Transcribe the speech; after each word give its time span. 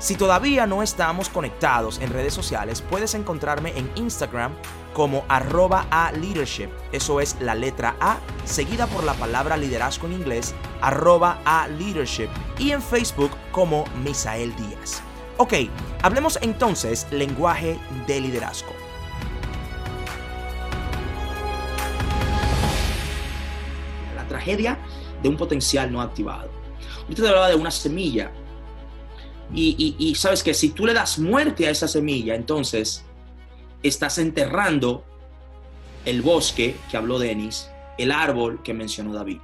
Si 0.00 0.16
todavía 0.16 0.66
no 0.66 0.82
estamos 0.82 1.28
conectados 1.28 1.98
en 2.00 2.10
redes 2.10 2.32
sociales, 2.32 2.80
puedes 2.80 3.14
encontrarme 3.14 3.76
en 3.76 3.90
Instagram 3.96 4.54
como 4.94 5.26
arroba 5.28 5.86
a 5.90 6.10
leadership. 6.12 6.70
Eso 6.90 7.20
es 7.20 7.36
la 7.38 7.54
letra 7.54 7.96
A, 8.00 8.16
seguida 8.46 8.86
por 8.86 9.04
la 9.04 9.12
palabra 9.12 9.58
liderazgo 9.58 10.06
en 10.06 10.14
inglés, 10.14 10.54
arroba 10.80 11.42
a 11.44 11.68
leadership. 11.68 12.30
Y 12.58 12.70
en 12.70 12.80
Facebook 12.80 13.30
como 13.52 13.84
Misael 14.02 14.56
Díaz. 14.56 15.02
Ok, 15.36 15.52
hablemos 16.02 16.38
entonces 16.40 17.06
lenguaje 17.10 17.78
de 18.06 18.20
liderazgo. 18.22 18.72
La 24.16 24.26
tragedia 24.26 24.78
de 25.22 25.28
un 25.28 25.36
potencial 25.36 25.92
no 25.92 26.00
activado. 26.00 26.50
Usted 27.06 27.26
hablaba 27.26 27.48
de 27.48 27.56
una 27.56 27.70
semilla 27.70 28.32
y, 29.54 30.14
sabes 30.16 30.42
que 30.42 30.54
si 30.54 30.70
tú 30.70 30.86
le 30.86 30.94
das 30.94 31.18
muerte 31.18 31.66
a 31.66 31.70
esa 31.70 31.88
semilla, 31.88 32.34
entonces 32.34 33.04
estás 33.82 34.18
enterrando 34.18 35.04
el 36.04 36.22
bosque 36.22 36.76
que 36.90 36.96
habló 36.96 37.18
Denis, 37.18 37.68
el 37.98 38.12
árbol 38.12 38.62
que 38.62 38.74
mencionó 38.74 39.12
David. 39.12 39.38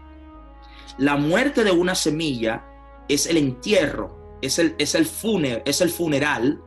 La 0.98 1.16
muerte 1.16 1.64
de 1.64 1.72
una 1.72 1.94
semilla 1.94 2.64
es 3.08 3.26
el 3.26 3.36
entierro, 3.36 4.38
es 4.40 4.58
el, 4.58 4.74
es 4.78 4.94
el, 4.94 5.08
es 5.64 5.80
el 5.80 5.90
funeral, 5.90 6.60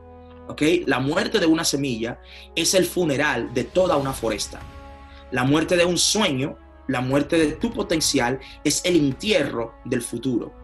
¿ok? 0.48 0.62
La 0.86 1.00
muerte 1.00 1.38
de 1.38 1.46
una 1.46 1.64
semilla 1.64 2.20
es 2.54 2.74
el 2.74 2.84
funeral 2.84 3.52
de 3.54 3.64
toda 3.64 3.96
una 3.96 4.12
foresta. 4.12 4.60
La 5.32 5.44
muerte 5.44 5.76
de 5.76 5.84
un 5.84 5.98
sueño, 5.98 6.58
la 6.88 7.00
muerte 7.00 7.38
de 7.38 7.52
tu 7.52 7.72
potencial 7.72 8.38
es 8.64 8.84
el 8.84 8.96
entierro 8.96 9.74
del 9.84 10.02
futuro 10.02 10.59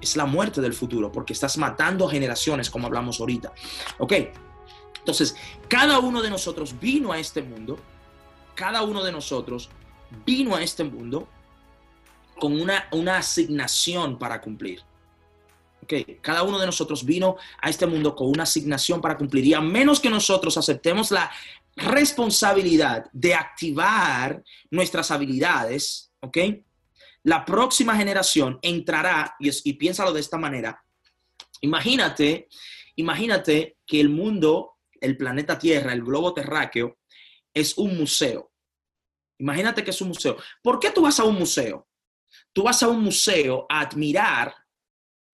es 0.00 0.16
la 0.16 0.26
muerte 0.26 0.60
del 0.60 0.74
futuro, 0.74 1.10
porque 1.10 1.32
estás 1.32 1.58
matando 1.58 2.08
generaciones, 2.08 2.70
como 2.70 2.86
hablamos 2.86 3.20
ahorita. 3.20 3.52
¿Ok? 3.98 4.12
Entonces, 4.98 5.36
cada 5.68 5.98
uno 6.00 6.20
de 6.22 6.30
nosotros 6.30 6.78
vino 6.78 7.12
a 7.12 7.18
este 7.18 7.42
mundo, 7.42 7.78
cada 8.54 8.82
uno 8.82 9.02
de 9.02 9.12
nosotros 9.12 9.70
vino 10.26 10.54
a 10.54 10.62
este 10.62 10.84
mundo 10.84 11.28
con 12.38 12.60
una, 12.60 12.88
una 12.92 13.18
asignación 13.18 14.18
para 14.18 14.40
cumplir. 14.40 14.82
¿Ok? 15.82 16.20
Cada 16.20 16.42
uno 16.42 16.58
de 16.58 16.66
nosotros 16.66 17.04
vino 17.04 17.36
a 17.60 17.70
este 17.70 17.86
mundo 17.86 18.14
con 18.14 18.28
una 18.28 18.42
asignación 18.42 19.00
para 19.00 19.16
cumplir. 19.16 19.46
Y 19.46 19.54
a 19.54 19.60
menos 19.60 20.00
que 20.00 20.10
nosotros 20.10 20.56
aceptemos 20.58 21.10
la 21.10 21.30
responsabilidad 21.76 23.06
de 23.12 23.34
activar 23.34 24.42
nuestras 24.70 25.10
habilidades, 25.10 26.10
¿ok? 26.20 26.38
La 27.24 27.44
próxima 27.44 27.96
generación 27.96 28.58
entrará, 28.62 29.36
y, 29.38 29.72
piénsalo 29.74 30.12
de 30.12 30.20
esta 30.20 30.38
manera, 30.38 30.82
imagínate, 31.60 32.48
imagínate 32.96 33.78
que 33.86 34.00
el 34.00 34.08
mundo, 34.08 34.78
el 35.00 35.16
planeta 35.16 35.58
Tierra, 35.58 35.92
el 35.92 36.02
globo 36.02 36.32
terráqueo, 36.32 36.98
es 37.52 37.76
un 37.76 37.96
museo. 37.96 38.52
Imagínate 39.38 39.84
que 39.84 39.90
es 39.90 40.00
un 40.00 40.08
museo. 40.08 40.36
¿Por 40.62 40.78
qué 40.78 40.90
tú 40.90 41.02
vas 41.02 41.18
a 41.20 41.24
un 41.24 41.36
museo? 41.36 41.88
Tú 42.52 42.64
vas 42.64 42.82
a 42.82 42.88
un 42.88 43.02
museo 43.02 43.66
a 43.68 43.80
admirar 43.80 44.54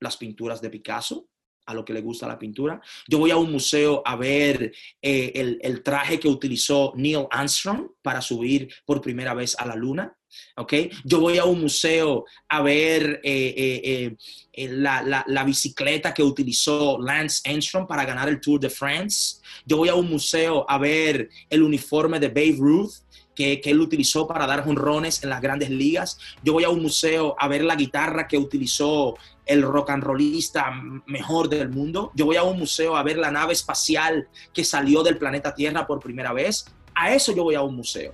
las 0.00 0.16
pinturas 0.16 0.60
de 0.60 0.70
Picasso, 0.70 1.28
a 1.66 1.74
lo 1.74 1.84
que 1.84 1.92
le 1.92 2.00
gusta 2.00 2.26
la 2.26 2.38
pintura. 2.38 2.80
Yo 3.08 3.18
voy 3.18 3.30
a 3.30 3.36
un 3.36 3.50
museo 3.50 4.02
a 4.04 4.16
ver 4.16 4.72
eh, 5.02 5.32
el, 5.34 5.58
el, 5.62 5.82
traje 5.82 6.20
que 6.20 6.28
utilizó 6.28 6.92
Neil 6.96 7.26
Armstrong 7.30 7.88
para 8.02 8.20
subir 8.20 8.68
por 8.84 9.00
primera 9.00 9.34
vez 9.34 9.56
a 9.58 9.66
la 9.66 9.74
luna. 9.74 10.16
¿ok? 10.56 10.72
Yo 11.04 11.20
voy 11.20 11.38
a 11.38 11.44
un 11.44 11.60
museo 11.60 12.24
a 12.48 12.62
ver 12.62 13.20
eh, 13.22 13.54
eh, 13.56 14.16
eh, 14.52 14.68
la, 14.68 15.44
bicicleta 15.44 16.14
que 16.14 16.22
utilizó 16.22 16.98
Lance 17.00 17.48
Armstrong 17.48 17.86
para 17.86 18.04
ganar 18.04 18.28
el 18.28 18.40
Tour 18.40 18.60
de 18.60 18.70
France. 18.70 19.36
Yo 19.66 19.76
voy 19.76 19.88
a 19.88 19.94
un 19.94 20.08
museo 20.08 20.64
a 20.68 20.78
ver 20.78 21.28
el 21.50 21.62
uniforme 21.62 22.20
de 22.20 22.28
Babe 22.28 22.56
Ruth. 22.58 22.92
Que, 23.34 23.60
que, 23.60 23.70
él 23.70 23.80
utilizó 23.80 24.28
para 24.28 24.46
dar 24.46 24.64
jonrones 24.64 25.22
en 25.24 25.30
las 25.30 25.40
grandes 25.40 25.68
ligas. 25.68 26.18
Yo 26.42 26.52
voy 26.52 26.64
a 26.64 26.68
un 26.68 26.80
museo 26.80 27.34
a 27.38 27.48
ver 27.48 27.64
la 27.64 27.74
guitarra 27.74 28.28
que 28.28 28.38
utilizó 28.38 29.16
el 29.46 29.62
rock 29.62 29.90
and 29.90 30.02
rollista 30.02 30.70
mejor 31.06 31.48
del 31.48 31.68
mundo. 31.68 32.12
Yo 32.14 32.26
voy 32.26 32.36
a 32.36 32.42
un 32.42 32.58
museo 32.58 32.96
a 32.96 33.02
ver 33.02 33.18
la 33.18 33.30
nave 33.30 33.52
espacial 33.52 34.28
que 34.52 34.64
salió 34.64 35.02
del 35.02 35.18
planeta 35.18 35.54
Tierra 35.54 35.86
por 35.86 36.00
primera 36.00 36.32
vez. 36.32 36.66
A 36.94 37.12
eso 37.12 37.34
yo 37.34 37.44
voy 37.44 37.54
a 37.54 37.62
un 37.62 37.76
museo. 37.76 38.12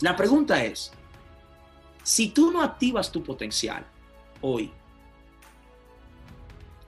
La 0.00 0.16
pregunta 0.16 0.64
es, 0.64 0.92
si 2.02 2.28
tú 2.30 2.50
no 2.50 2.62
activas 2.62 3.10
tu 3.10 3.22
potencial 3.22 3.84
hoy, 4.40 4.70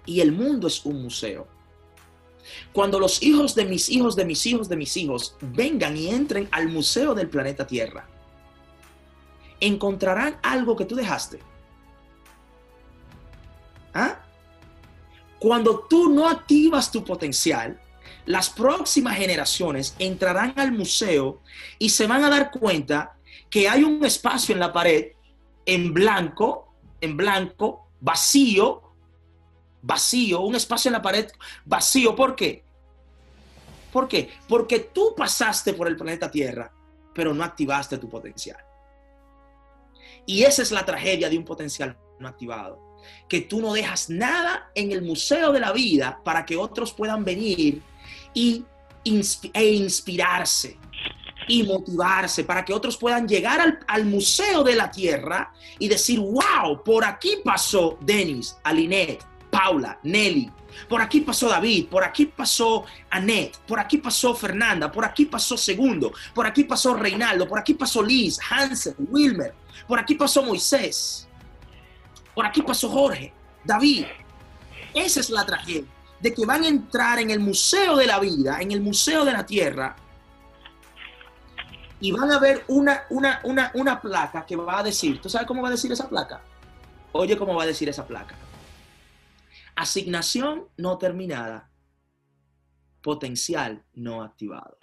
y 0.07 0.21
el 0.21 0.33
mundo 0.33 0.67
es 0.67 0.85
un 0.85 1.03
museo, 1.03 1.47
cuando 2.73 3.01
los 3.01 3.23
hijos 3.23 3.55
de 3.55 3.65
mis 3.65 3.89
hijos, 3.89 4.15
de 4.17 4.25
mis 4.25 4.47
hijos, 4.47 4.69
de 4.69 4.77
mis 4.77 4.97
hijos 4.97 5.37
vengan 5.41 5.97
y 5.97 6.09
entren 6.09 6.49
al 6.53 6.69
museo 6.69 7.15
del 7.15 7.29
planeta 7.29 7.67
Tierra, 7.67 8.07
encontrarán 9.59 10.39
algo 10.43 10.77
que 10.77 10.85
tú 10.85 10.95
dejaste. 10.95 11.41
¿Ah? 13.93 14.21
Cuando 15.39 15.87
tú 15.89 16.11
no 16.11 16.29
activas 16.29 16.93
tu 16.93 17.05
potencial, 17.05 17.81
las 18.27 18.51
próximas 18.51 19.17
generaciones 19.17 19.97
entrarán 19.99 20.55
al 20.57 20.73
museo 20.73 21.41
y 21.79 21.89
se 21.89 22.07
van 22.07 22.23
a 22.23 22.31
dar 22.31 22.51
cuenta 22.51 23.17
que 23.49 23.69
hay 23.69 23.83
un 23.83 24.05
espacio 24.05 24.55
en 24.55 24.61
la 24.61 24.73
pared 24.73 25.13
en 25.67 25.93
blanco, 25.93 26.75
en 27.01 27.17
blanco, 27.17 27.89
vacío, 28.01 28.83
vacío, 29.83 30.41
un 30.41 30.55
espacio 30.55 30.89
en 30.89 30.95
la 30.95 31.03
pared 31.03 31.31
vacío. 31.65 32.15
¿Por 32.15 32.35
qué? 32.35 32.65
¿Por 33.93 34.09
qué? 34.09 34.31
Porque 34.49 34.81
tú 34.81 35.15
pasaste 35.17 35.75
por 35.75 35.89
el 35.89 35.97
planeta 35.97 36.31
Tierra, 36.31 36.73
pero 37.15 37.35
no 37.35 37.43
activaste 37.43 37.99
tu 37.99 38.09
potencial. 38.09 38.59
Y 40.27 40.45
esa 40.45 40.63
es 40.63 40.71
la 40.71 40.85
tragedia 40.85 41.29
de 41.29 41.39
un 41.39 41.45
potencial 41.45 41.97
no 42.19 42.29
activado. 42.29 42.79
Que 43.29 43.41
tú 43.41 43.61
no 43.61 43.73
dejas 43.73 44.11
nada 44.11 44.71
en 44.75 44.93
el 44.93 45.03
museo 45.03 45.53
de 45.53 45.61
la 45.61 45.73
vida 45.73 46.21
para 46.23 46.45
que 46.45 46.57
otros 46.57 46.93
puedan 46.93 47.25
venir 47.25 47.83
y 48.35 48.65
e 49.55 49.65
inspirarse 49.65 50.79
y 51.49 51.63
motivarse 51.63 52.45
para 52.45 52.65
que 52.65 52.73
otros 52.73 52.97
puedan 52.97 53.27
llegar 53.27 53.81
al, 53.87 54.05
Museo 54.05 54.63
de 54.63 54.77
la 54.77 54.91
Tierra 54.91 55.53
y 55.79 55.89
decir, 55.89 56.21
wow, 56.21 56.83
por 56.85 57.05
aquí 57.05 57.39
pasó 57.45 57.99
Denis, 58.01 58.57
Alinet, 58.63 59.25
Paula, 59.63 59.99
Nelly, 60.05 60.51
por 60.89 61.03
aquí 61.03 61.21
pasó 61.21 61.47
David, 61.51 61.89
por 61.89 62.03
aquí 62.03 62.25
pasó 62.25 62.87
Annette, 63.11 63.59
por 63.67 63.79
aquí 63.79 63.99
pasó 63.99 64.35
Fernanda, 64.35 64.91
por 64.91 65.05
aquí 65.05 65.27
pasó 65.27 65.59
Segundo, 65.59 66.13
por 66.35 66.47
aquí 66.47 66.65
pasó 66.65 66.95
Reinaldo, 66.95 67.47
por 67.47 67.59
aquí 67.59 67.75
pasó 67.75 68.03
Liz, 68.03 68.39
Hansen, 68.49 68.95
Wilmer, 69.11 69.53
por 69.87 69.99
aquí 69.99 70.15
pasó 70.15 70.43
Moisés, 70.43 71.29
por 72.35 72.47
aquí 72.47 72.63
pasó 72.63 72.89
Jorge, 72.89 73.35
David. 73.63 74.07
Esa 74.95 75.21
es 75.21 75.29
la 75.29 75.45
tragedia, 75.45 75.85
de 76.21 76.33
que 76.33 76.47
van 76.47 76.65
a 76.65 76.69
entrar 76.69 77.19
en 77.19 77.31
el 77.31 77.41
Museo 77.41 77.97
de 77.97 78.07
la 78.07 78.19
Vida, 78.19 78.63
en 78.63 78.73
el 78.73 78.81
Museo 78.81 79.27
de 79.27 79.33
la 79.33 79.45
Tierra, 79.45 79.95
y 82.01 82.13
van 82.13 82.33
a 82.33 82.39
ver 82.39 82.65
una, 82.69 83.03
una, 83.11 83.41
una, 83.43 83.71
una 83.75 84.01
placa 84.01 84.47
que 84.47 84.57
va 84.57 84.79
a 84.79 84.83
decir, 84.83 85.21
¿tú 85.21 85.29
sabes 85.29 85.47
cómo 85.47 85.61
va 85.61 85.69
a 85.69 85.73
decir 85.73 85.93
esa 85.93 86.09
placa? 86.09 86.41
Oye, 87.13 87.37
¿cómo 87.37 87.55
va 87.57 87.65
a 87.65 87.67
decir 87.67 87.91
esa 87.91 88.07
placa? 88.07 88.35
Asignación 89.81 90.69
no 90.77 90.99
terminada, 90.99 91.73
potencial 93.01 93.83
no 93.95 94.23
activado. 94.23 94.79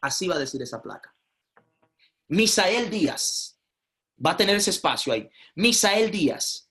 Así 0.00 0.26
va 0.26 0.34
a 0.34 0.40
decir 0.40 0.60
esa 0.62 0.82
placa. 0.82 1.14
Misael 2.26 2.90
Díaz 2.90 3.56
va 4.18 4.32
a 4.32 4.36
tener 4.36 4.56
ese 4.56 4.70
espacio 4.70 5.12
ahí. 5.12 5.30
Misael 5.54 6.10
Díaz. 6.10 6.68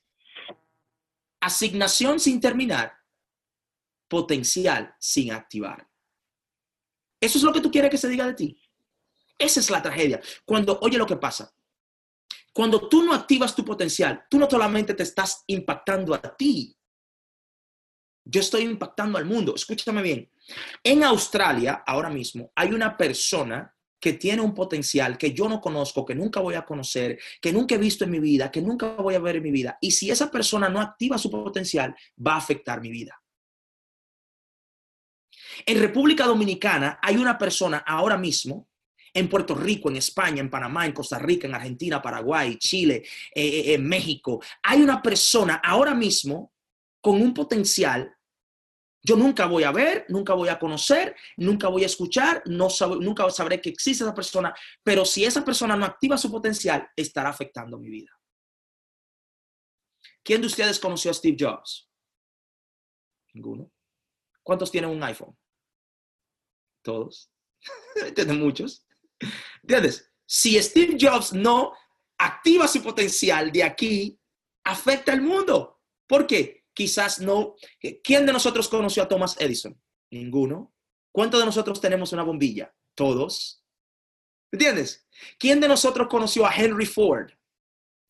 Asignación 1.39 2.19
sin 2.19 2.41
terminar, 2.41 2.91
potencial 4.09 4.93
sin 4.99 5.31
activar. 5.31 5.87
¿Eso 7.21 7.37
es 7.37 7.43
lo 7.45 7.53
que 7.53 7.61
tú 7.61 7.71
quieres 7.71 7.89
que 7.89 7.97
se 7.97 8.09
diga 8.09 8.27
de 8.27 8.33
ti? 8.33 8.61
Esa 9.37 9.61
es 9.61 9.69
la 9.69 9.81
tragedia. 9.81 10.19
Cuando, 10.43 10.77
oye 10.81 10.97
lo 10.97 11.07
que 11.07 11.15
pasa. 11.15 11.53
Cuando 12.53 12.89
tú 12.89 13.03
no 13.03 13.13
activas 13.13 13.55
tu 13.55 13.63
potencial, 13.63 14.25
tú 14.29 14.37
no 14.37 14.49
solamente 14.49 14.93
te 14.93 15.03
estás 15.03 15.43
impactando 15.47 16.13
a 16.13 16.21
ti, 16.35 16.75
Yo 18.23 18.39
estoy 18.39 18.61
impactando 18.63 19.17
al 19.17 19.25
mundo. 19.25 19.55
Escúchame 19.55 20.01
bien. 20.01 20.29
En 20.83 21.03
Australia, 21.03 21.83
ahora 21.85 22.09
mismo, 22.09 22.51
hay 22.55 22.71
una 22.71 22.95
persona 22.95 23.75
que 23.99 24.13
tiene 24.13 24.41
un 24.41 24.53
potencial 24.53 25.17
que 25.17 25.31
yo 25.31 25.47
no 25.47 25.61
conozco, 25.61 26.05
que 26.05 26.15
nunca 26.15 26.39
voy 26.39 26.55
a 26.55 26.65
conocer, 26.65 27.19
que 27.39 27.53
nunca 27.53 27.75
he 27.75 27.77
visto 27.77 28.03
en 28.03 28.11
mi 28.11 28.19
vida, 28.19 28.51
que 28.51 28.61
nunca 28.61 28.89
voy 28.93 29.15
a 29.15 29.19
ver 29.19 29.37
en 29.37 29.43
mi 29.43 29.51
vida. 29.51 29.77
Y 29.79 29.91
si 29.91 30.09
esa 30.09 30.31
persona 30.31 30.69
no 30.69 30.81
activa 30.81 31.17
su 31.17 31.29
potencial, 31.29 31.95
va 32.25 32.33
a 32.33 32.37
afectar 32.37 32.81
mi 32.81 32.89
vida. 32.89 33.21
En 35.65 35.79
República 35.79 36.25
Dominicana 36.25 36.99
hay 37.01 37.17
una 37.17 37.37
persona 37.37 37.83
ahora 37.85 38.17
mismo, 38.17 38.69
en 39.13 39.29
Puerto 39.29 39.55
Rico, 39.55 39.89
en 39.89 39.97
España, 39.97 40.39
en 40.39 40.49
Panamá, 40.49 40.85
en 40.85 40.93
Costa 40.93 41.19
Rica, 41.19 41.47
en 41.47 41.55
Argentina, 41.55 42.01
Paraguay, 42.01 42.57
Chile, 42.57 43.03
eh, 43.35 43.73
eh, 43.73 43.77
México, 43.77 44.41
hay 44.63 44.81
una 44.81 45.01
persona 45.01 45.61
ahora 45.63 45.93
mismo 45.93 46.53
con 47.01 47.21
un 47.21 47.33
potencial 47.33 48.15
yo 49.03 49.15
nunca 49.15 49.47
voy 49.47 49.63
a 49.63 49.71
ver, 49.71 50.05
nunca 50.09 50.33
voy 50.35 50.49
a 50.49 50.59
conocer, 50.59 51.15
nunca 51.37 51.67
voy 51.69 51.83
a 51.83 51.87
escuchar, 51.87 52.43
nunca 52.45 53.29
sabré 53.31 53.59
que 53.59 53.69
existe 53.69 54.03
esa 54.03 54.13
persona, 54.13 54.53
pero 54.83 55.05
si 55.05 55.25
esa 55.25 55.43
persona 55.43 55.75
no 55.75 55.85
activa 55.85 56.17
su 56.17 56.31
potencial, 56.31 56.87
estará 56.95 57.29
afectando 57.29 57.79
mi 57.79 57.89
vida. 57.89 58.11
¿Quién 60.23 60.41
de 60.41 60.47
ustedes 60.47 60.79
conoció 60.79 61.09
a 61.09 61.15
Steve 61.15 61.35
Jobs? 61.39 61.89
Ninguno. 63.33 63.71
¿Cuántos 64.43 64.69
tienen 64.69 64.91
un 64.91 65.03
iPhone? 65.03 65.35
Todos. 66.83 67.31
Tienen 68.15 68.39
muchos. 68.39 68.85
¿Entiendes? 69.61 70.11
Si 70.25 70.61
Steve 70.61 70.97
Jobs 70.99 71.33
no 71.33 71.73
activa 72.17 72.67
su 72.67 72.81
potencial 72.81 73.51
de 73.51 73.63
aquí, 73.63 74.19
afecta 74.63 75.11
al 75.11 75.21
mundo. 75.21 75.81
¿Por 76.07 76.27
qué? 76.27 76.61
quizás 76.73 77.19
no. 77.19 77.55
¿Quién 78.03 78.25
de 78.25 78.33
nosotros 78.33 78.67
conoció 78.67 79.03
a 79.03 79.07
Thomas 79.07 79.35
Edison? 79.39 79.79
Ninguno. 80.11 80.73
¿Cuántos 81.11 81.39
de 81.39 81.45
nosotros 81.45 81.81
tenemos 81.81 82.13
una 82.13 82.23
bombilla? 82.23 82.73
Todos. 82.95 83.63
¿Entiendes? 84.51 85.07
¿Quién 85.37 85.59
de 85.59 85.67
nosotros 85.67 86.07
conoció 86.09 86.45
a 86.45 86.55
Henry 86.55 86.85
Ford? 86.85 87.31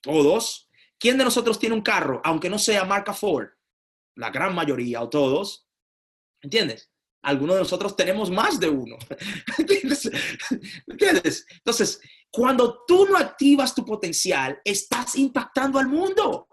Todos. 0.02 0.70
¿Quién 1.00 1.18
de 1.18 1.24
nosotros 1.24 1.58
tiene 1.58 1.76
un 1.76 1.82
carro, 1.82 2.22
aunque 2.24 2.50
no 2.50 2.60
sea 2.60 2.86
marca 2.86 3.14
Ford? 3.14 3.50
La 4.16 4.30
gran 4.30 4.54
mayoría 4.54 5.02
o 5.02 5.10
todos. 5.10 5.68
¿Entiendes? 6.42 6.91
Algunos 7.24 7.56
de 7.56 7.62
nosotros 7.62 7.96
tenemos 7.96 8.32
más 8.32 8.60
de 8.60 8.70
uno. 8.70 8.98
¿Entiendes? 10.88 11.46
Entonces, 11.56 12.02
cuando 12.32 12.84
tú 12.88 13.06
no 13.06 13.18
activas 13.18 13.76
tu 13.76 13.86
potencial, 13.86 14.60
estás 14.66 15.16
impactando 15.16 15.78
al 15.78 15.88
mundo. 15.88 16.48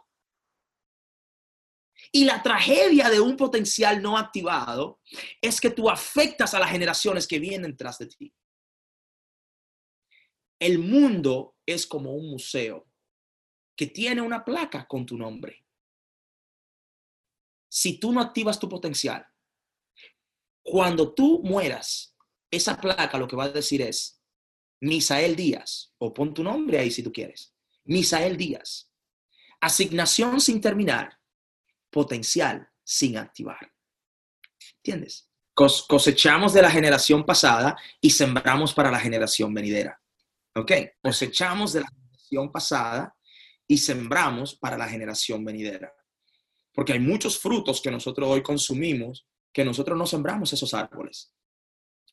Y 2.13 2.25
la 2.25 2.43
tragedia 2.43 3.11
de 3.11 3.21
un 3.21 3.37
potencial 3.37 4.03
no 4.03 4.17
activado 4.17 5.01
es 5.41 5.61
que 5.61 5.71
tú 5.71 5.89
afectas 5.89 6.55
a 6.55 6.59
las 6.59 6.71
generaciones 6.71 7.27
que 7.27 7.39
vienen 7.39 7.77
tras 7.77 7.99
de 7.99 8.07
ti. 8.07 8.35
El 10.59 10.79
mundo 10.79 11.57
es 11.65 11.87
como 11.87 12.15
un 12.15 12.31
museo 12.31 12.87
que 13.77 13.87
tiene 13.87 14.21
una 14.21 14.45
placa 14.45 14.87
con 14.87 15.07
tu 15.07 15.17
nombre. 15.17 15.65
Si 17.71 18.01
tú 18.01 18.13
no 18.13 18.21
activas 18.21 18.59
tu 18.59 18.69
potencial, 18.69 19.25
cuando 20.71 21.15
tú 21.15 21.41
mueras, 21.43 22.17
esa 22.51 22.81
placa 22.81 23.19
lo 23.19 23.29
que 23.29 23.37
va 23.37 23.45
a 23.45 23.51
decir 23.51 23.83
es 23.83 24.23
Misael 24.81 25.37
Díaz, 25.37 25.95
o 25.99 26.13
pon 26.13 26.33
tu 26.33 26.43
nombre 26.43 26.79
ahí 26.79 26.91
si 26.91 27.03
tú 27.03 27.13
quieres, 27.13 27.55
Misael 27.85 28.37
Díaz, 28.37 28.93
asignación 29.61 30.41
sin 30.41 30.61
terminar, 30.61 31.19
potencial 31.91 32.69
sin 32.85 33.17
activar. 33.17 33.73
¿Entiendes? 34.77 35.29
cosechamos 35.89 36.53
de 36.53 36.63
la 36.63 36.71
generación 36.71 37.27
pasada 37.27 37.77
y 38.01 38.11
sembramos 38.11 38.73
para 38.73 38.93
la 38.93 39.01
generación 39.01 39.53
venidera. 39.53 40.01
¿Ok? 40.55 40.71
Cosechamos 41.03 41.73
de 41.73 41.81
la 41.81 41.89
generación 41.89 42.53
pasada 42.53 43.17
y 43.67 43.79
sembramos 43.79 44.55
para 44.55 44.79
la 44.79 44.89
generación 44.89 45.45
venidera. 45.45 45.93
Porque 46.73 46.93
hay 46.93 47.01
muchos 47.01 47.41
frutos 47.41 47.81
que 47.81 47.91
nosotros 47.91 48.29
hoy 48.29 48.41
consumimos 48.41 49.27
que 49.53 49.65
nosotros 49.65 49.97
no 49.97 50.07
sembramos 50.07 50.53
esos 50.53 50.75
árboles. 50.75 51.33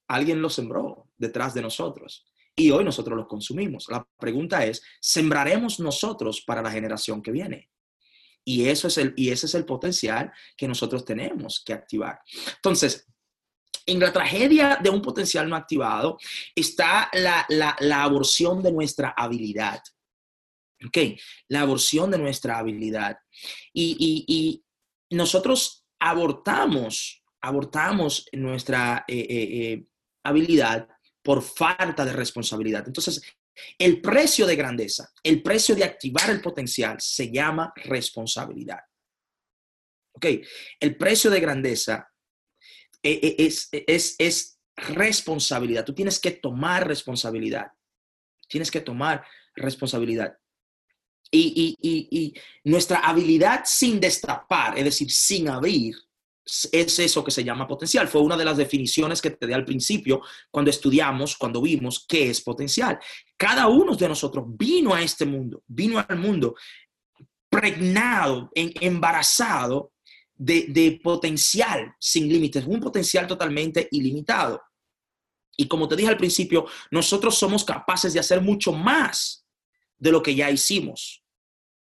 Alguien 0.07 0.41
los 0.41 0.53
sembró 0.53 1.09
detrás 1.17 1.53
de 1.53 1.61
nosotros 1.61 2.25
y 2.55 2.71
hoy 2.71 2.83
nosotros 2.83 3.17
los 3.17 3.27
consumimos. 3.27 3.87
La 3.89 4.07
pregunta 4.17 4.65
es, 4.65 4.81
¿sembraremos 5.01 5.79
nosotros 5.79 6.41
para 6.41 6.61
la 6.61 6.71
generación 6.71 7.21
que 7.21 7.31
viene? 7.31 7.69
Y, 8.43 8.67
eso 8.67 8.87
es 8.87 8.97
el, 8.99 9.13
y 9.17 9.31
ese 9.31 9.47
es 9.47 9.55
el 9.55 9.65
potencial 9.65 10.31
que 10.55 10.67
nosotros 10.67 11.03
tenemos 11.03 11.63
que 11.65 11.73
activar. 11.73 12.19
Entonces, 12.55 13.07
en 13.87 13.99
la 13.99 14.13
tragedia 14.13 14.79
de 14.81 14.89
un 14.89 15.01
potencial 15.01 15.49
no 15.49 15.55
activado 15.55 16.17
está 16.55 17.09
la, 17.13 17.45
la, 17.49 18.03
aborción 18.03 18.63
de 18.63 18.71
nuestra 18.71 19.13
habilidad. 19.15 19.81
¿Ok? 20.85 20.97
La 21.49 21.61
aborción 21.61 22.11
de 22.11 22.17
nuestra 22.17 22.57
habilidad. 22.57 23.17
Y, 23.73 24.61
nosotros 25.11 25.85
abortamos, 25.99 27.23
abortamos 27.45 28.27
nuestra 28.33 29.05
eh, 29.07 29.19
eh, 29.19 29.27
eh, 29.29 29.85
habilidad 30.23 30.87
por 31.21 31.43
falta 31.43 32.03
de 32.03 32.13
responsabilidad. 32.13 32.83
Entonces, 32.87 33.21
el 33.77 34.01
precio 34.01 34.45
de 34.45 34.55
grandeza, 34.55 35.11
el 35.23 35.41
precio 35.41 35.75
de 35.75 35.83
activar 35.83 36.29
el 36.29 36.41
potencial 36.41 36.97
se 36.99 37.31
llama 37.31 37.71
responsabilidad. 37.75 38.79
¿Ok? 40.13 40.25
El 40.79 40.97
precio 40.97 41.29
de 41.29 41.39
grandeza 41.39 42.09
es, 43.01 43.69
es, 43.71 44.15
es 44.17 44.59
responsabilidad. 44.75 45.85
Tú 45.85 45.93
tienes 45.93 46.19
que 46.19 46.31
tomar 46.31 46.87
responsabilidad. 46.87 47.67
Tienes 48.47 48.71
que 48.71 48.81
tomar 48.81 49.25
responsabilidad. 49.55 50.37
Y, 51.31 51.75
y, 51.81 52.07
y, 52.11 52.33
nuestra 52.69 52.99
habilidad 52.99 53.63
sin 53.65 53.99
destapar, 53.99 54.77
es 54.77 54.85
decir, 54.85 55.11
sin 55.11 55.49
abrir, 55.49 55.95
es 56.45 56.99
eso 56.99 57.23
que 57.23 57.31
se 57.31 57.43
llama 57.43 57.67
potencial. 57.67 58.07
Fue 58.07 58.21
una 58.21 58.37
de 58.37 58.45
las 58.45 58.57
definiciones 58.57 59.21
que 59.21 59.31
te 59.31 59.47
di 59.47 59.53
al 59.53 59.65
principio 59.65 60.21
cuando 60.51 60.69
estudiamos, 60.69 61.35
cuando 61.35 61.61
vimos 61.61 62.05
qué 62.07 62.29
es 62.29 62.41
potencial. 62.41 62.99
Cada 63.35 63.67
uno 63.67 63.95
de 63.95 64.07
nosotros 64.07 64.45
vino 64.47 64.93
a 64.93 65.01
este 65.01 65.25
mundo, 65.25 65.63
vino 65.67 66.03
al 66.07 66.17
mundo 66.17 66.55
pregnado, 67.49 68.51
embarazado 68.53 69.93
de, 70.35 70.65
de 70.67 70.99
potencial 71.03 71.93
sin 71.99 72.27
límites, 72.27 72.65
un 72.67 72.79
potencial 72.79 73.25
totalmente 73.25 73.87
ilimitado. 73.91 74.61
Y 75.57 75.67
como 75.67 75.87
te 75.87 75.95
dije 75.95 76.09
al 76.09 76.17
principio, 76.17 76.67
nosotros 76.91 77.35
somos 77.35 77.63
capaces 77.63 78.13
de 78.13 78.19
hacer 78.19 78.41
mucho 78.41 78.71
más 78.73 79.45
de 79.97 80.11
lo 80.11 80.21
que 80.21 80.35
ya 80.35 80.51
hicimos. 80.51 81.24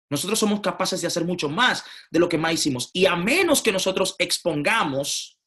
Nosotros 0.10 0.38
somos 0.38 0.62
capaces 0.62 1.02
de 1.02 1.08
hacer 1.08 1.26
mucho 1.26 1.50
más 1.50 1.84
de 2.12 2.20
lo 2.20 2.30
que 2.30 2.38
más 2.38 2.54
hicimos. 2.54 2.90
Y 2.94 3.06
a 3.06 3.16
menos 3.16 3.62
que 3.62 3.72
nosotros 3.72 4.16
expongamos 4.20 5.40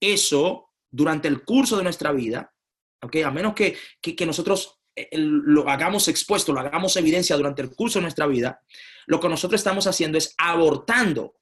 eso 0.00 0.70
durante 0.90 1.28
el 1.28 1.44
curso 1.44 1.76
de 1.76 1.82
nuestra 1.82 2.12
vida, 2.12 2.54
¿okay? 3.02 3.22
a 3.22 3.30
menos 3.30 3.54
que, 3.54 3.76
que, 4.00 4.26
nosotros 4.26 4.78
eh, 4.94 5.08
lo 5.12 5.68
hagamos 5.68 6.08
expuesto, 6.08 6.52
lo 6.52 6.60
hagamos 6.60 6.96
evidencia 6.96 7.36
durante 7.36 7.62
el 7.62 7.74
curso 7.74 7.98
de 7.98 8.04
nuestra 8.04 8.26
vida, 8.26 8.62
lo 9.06 9.20
que 9.20 9.28
nosotros 9.28 9.60
estamos 9.60 9.86
haciendo 9.86 10.18
es 10.18 10.34
abortando 10.38 11.36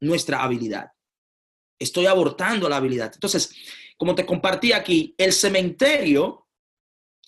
nuestra 0.00 0.42
habilidad. 0.42 0.90
Estoy 1.78 2.06
abortando 2.06 2.68
la 2.68 2.76
habilidad. 2.76 3.12
Entonces, 3.14 3.54
como 3.96 4.14
te 4.14 4.26
compartí 4.26 4.72
aquí, 4.72 5.14
el 5.18 5.32
cementerio 5.32 6.41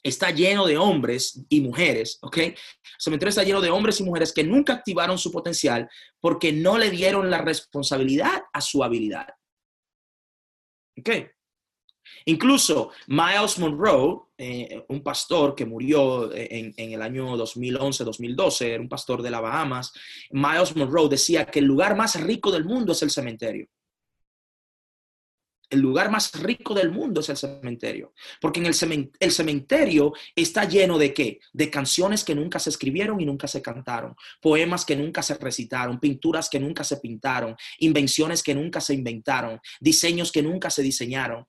está 0.04 0.30
lleno 0.30 0.66
de 0.66 0.76
hombres 0.76 1.44
y 1.48 1.62
mujeres, 1.62 2.18
¿ok? 2.20 2.36
El 2.36 2.56
cementerio 2.98 3.30
está 3.30 3.42
lleno 3.42 3.62
de 3.62 3.70
hombres 3.70 3.98
y 4.00 4.04
mujeres 4.04 4.32
que 4.32 4.44
nunca 4.44 4.74
activaron 4.74 5.18
su 5.18 5.32
potencial 5.32 5.88
porque 6.20 6.52
no 6.52 6.78
le 6.78 6.90
dieron 6.90 7.30
la 7.30 7.38
responsabilidad 7.38 8.44
a 8.52 8.60
su 8.60 8.84
habilidad. 8.84 9.26
¿Ok? 10.98 11.10
Incluso 12.26 12.90
Miles 13.06 13.58
Monroe, 13.58 14.28
eh, 14.36 14.84
un 14.88 15.02
pastor 15.02 15.54
que 15.54 15.64
murió 15.64 16.30
en, 16.34 16.74
en 16.76 16.92
el 16.92 17.02
año 17.02 17.36
2011-2012, 17.36 18.66
era 18.66 18.82
un 18.82 18.88
pastor 18.88 19.22
de 19.22 19.30
las 19.30 19.40
Bahamas, 19.40 19.92
Miles 20.30 20.76
Monroe 20.76 21.08
decía 21.08 21.46
que 21.46 21.60
el 21.60 21.64
lugar 21.64 21.96
más 21.96 22.20
rico 22.20 22.52
del 22.52 22.64
mundo 22.64 22.92
es 22.92 23.02
el 23.02 23.10
cementerio 23.10 23.68
el 25.70 25.80
lugar 25.80 26.10
más 26.10 26.32
rico 26.32 26.74
del 26.74 26.90
mundo 26.90 27.20
es 27.20 27.28
el 27.28 27.36
cementerio. 27.36 28.12
Porque 28.40 28.60
en 28.60 28.66
el, 28.66 29.32
cementerio, 29.32 30.12
está 30.34 30.64
lleno 30.64 30.98
de 30.98 31.12
qué? 31.12 31.40
De 31.52 31.70
canciones 31.70 32.24
que 32.24 32.34
nunca 32.34 32.58
se 32.58 32.70
escribieron 32.70 33.20
y 33.20 33.26
nunca 33.26 33.48
se 33.48 33.62
cantaron, 33.62 34.14
poemas 34.40 34.84
que 34.84 34.96
nunca 34.96 35.22
se 35.22 35.34
recitaron, 35.34 36.00
pinturas 36.00 36.48
que 36.48 36.60
nunca 36.60 36.84
se 36.84 36.98
pintaron, 36.98 37.56
invenciones 37.78 38.42
que 38.42 38.54
nunca 38.54 38.80
se 38.80 38.94
inventaron, 38.94 39.60
diseños 39.80 40.32
que 40.32 40.42
nunca 40.42 40.70
se 40.70 40.82
diseñaron. 40.82 41.46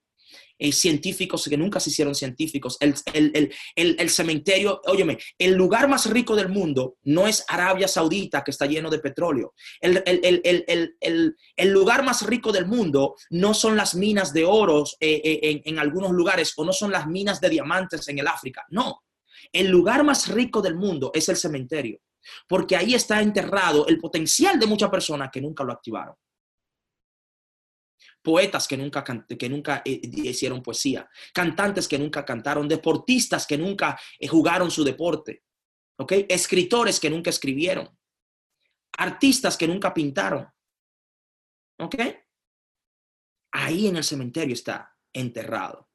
Científicos 0.71 1.47
que 1.49 1.57
nunca 1.57 1.79
se 1.79 1.89
hicieron 1.89 2.15
científicos. 2.15 2.77
El, 2.79 2.95
el, 3.13 3.53
el, 3.75 3.95
el, 3.99 4.09
cementerio, 4.09 4.81
óyeme, 4.85 5.17
el 5.37 5.53
lugar 5.53 5.87
más 5.87 6.09
rico 6.09 6.35
del 6.35 6.49
mundo 6.49 6.97
no 7.03 7.27
es 7.27 7.43
Arabia 7.47 7.87
Saudita 7.87 8.43
que 8.43 8.51
está 8.51 8.65
lleno 8.65 8.89
de 8.89 8.99
petróleo. 8.99 9.53
El, 9.81 10.03
lugar 11.71 12.03
más 12.03 12.25
rico 12.25 12.51
del 12.51 12.67
mundo 12.67 13.15
no 13.31 13.53
son 13.53 13.75
las 13.75 13.95
minas 13.95 14.33
de 14.33 14.45
oro 14.45 14.83
eh, 14.99 15.21
eh, 15.23 15.39
en, 15.41 15.61
en 15.65 15.79
algunos 15.79 16.11
lugares 16.11 16.53
o 16.55 16.65
no 16.65 16.73
son 16.73 16.91
las 16.91 17.07
minas 17.07 17.41
de 17.41 17.49
diamantes 17.49 18.07
en 18.07 18.19
el 18.19 18.27
África. 18.27 18.65
No, 18.69 19.03
el 19.51 19.69
lugar 19.69 20.03
más 20.03 20.27
rico 20.27 20.61
del 20.61 20.75
mundo 20.75 21.11
es 21.13 21.29
el 21.29 21.35
cementerio, 21.35 21.99
porque 22.47 22.75
ahí 22.75 22.93
está 22.93 23.21
enterrado 23.21 23.87
el 23.87 23.97
potencial 23.97 24.59
de 24.59 24.67
muchas 24.67 24.89
personas 24.89 25.29
que 25.31 25.41
nunca 25.41 25.63
lo 25.63 25.73
activaron 25.73 26.15
poetas 28.25 28.67
que 28.67 28.75
nunca, 28.75 29.03
que 29.03 29.49
nunca 29.49 29.81
eh, 29.85 30.01
hicieron 30.03 30.61
poesía, 30.61 31.07
cantantes 31.33 31.87
que 31.87 31.99
nunca 31.99 32.25
cantaron, 32.25 32.67
deportistas 32.67 33.47
que 33.47 33.57
nunca 33.57 33.97
eh, 34.19 34.27
jugaron 34.27 34.69
su 34.69 34.83
deporte, 34.83 35.43
¿ok? 35.97 36.11
Escritores 36.27 36.99
que 36.99 37.09
nunca 37.09 37.29
escribieron, 37.29 37.87
artistas 38.97 39.55
que 39.55 39.67
nunca 39.67 39.93
pintaron, 39.93 40.45
¿ok? 41.79 41.95
Ahí 43.53 43.87
en 43.87 43.97
el 43.97 44.03
cementerio 44.03 44.53
está 44.53 44.97
enterrado. 45.13 45.87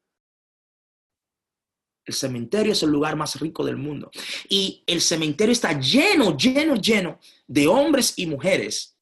El 2.06 2.14
cementerio 2.14 2.72
es 2.72 2.82
el 2.82 2.90
lugar 2.90 3.14
más 3.16 3.38
rico 3.38 3.64
del 3.64 3.76
mundo. 3.76 4.10
Y 4.48 4.82
el 4.86 5.00
cementerio 5.00 5.52
está 5.52 5.78
lleno, 5.78 6.36
lleno, 6.36 6.74
lleno 6.76 7.20
de 7.46 7.68
hombres 7.68 8.14
y 8.16 8.26
mujeres 8.26 8.96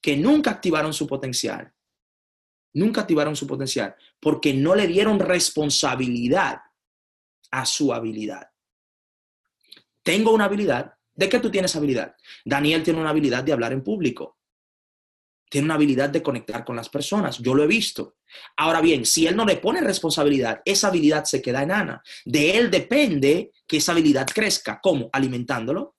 que 0.00 0.16
nunca 0.16 0.50
activaron 0.50 0.92
su 0.92 1.06
potencial, 1.06 1.72
nunca 2.74 3.02
activaron 3.02 3.36
su 3.36 3.46
potencial 3.46 3.94
porque 4.18 4.54
no 4.54 4.74
le 4.74 4.86
dieron 4.86 5.18
responsabilidad 5.18 6.60
a 7.50 7.66
su 7.66 7.92
habilidad. 7.92 8.50
Tengo 10.02 10.32
una 10.32 10.44
habilidad. 10.44 10.94
¿De 11.12 11.28
qué 11.28 11.38
tú 11.40 11.50
tienes 11.50 11.74
habilidad? 11.76 12.14
Daniel 12.44 12.82
tiene 12.82 13.00
una 13.00 13.10
habilidad 13.10 13.44
de 13.44 13.52
hablar 13.52 13.72
en 13.72 13.82
público. 13.82 14.38
Tiene 15.50 15.64
una 15.64 15.74
habilidad 15.74 16.08
de 16.08 16.22
conectar 16.22 16.64
con 16.64 16.76
las 16.76 16.88
personas. 16.88 17.38
Yo 17.38 17.54
lo 17.54 17.64
he 17.64 17.66
visto. 17.66 18.16
Ahora 18.56 18.80
bien, 18.80 19.04
si 19.04 19.26
él 19.26 19.36
no 19.36 19.44
le 19.44 19.56
pone 19.56 19.80
responsabilidad, 19.80 20.62
esa 20.64 20.88
habilidad 20.88 21.24
se 21.24 21.42
queda 21.42 21.64
enana. 21.64 22.02
De 22.24 22.56
él 22.56 22.70
depende 22.70 23.50
que 23.66 23.78
esa 23.78 23.92
habilidad 23.92 24.28
crezca. 24.32 24.78
¿Cómo? 24.80 25.10
Alimentándolo, 25.12 25.96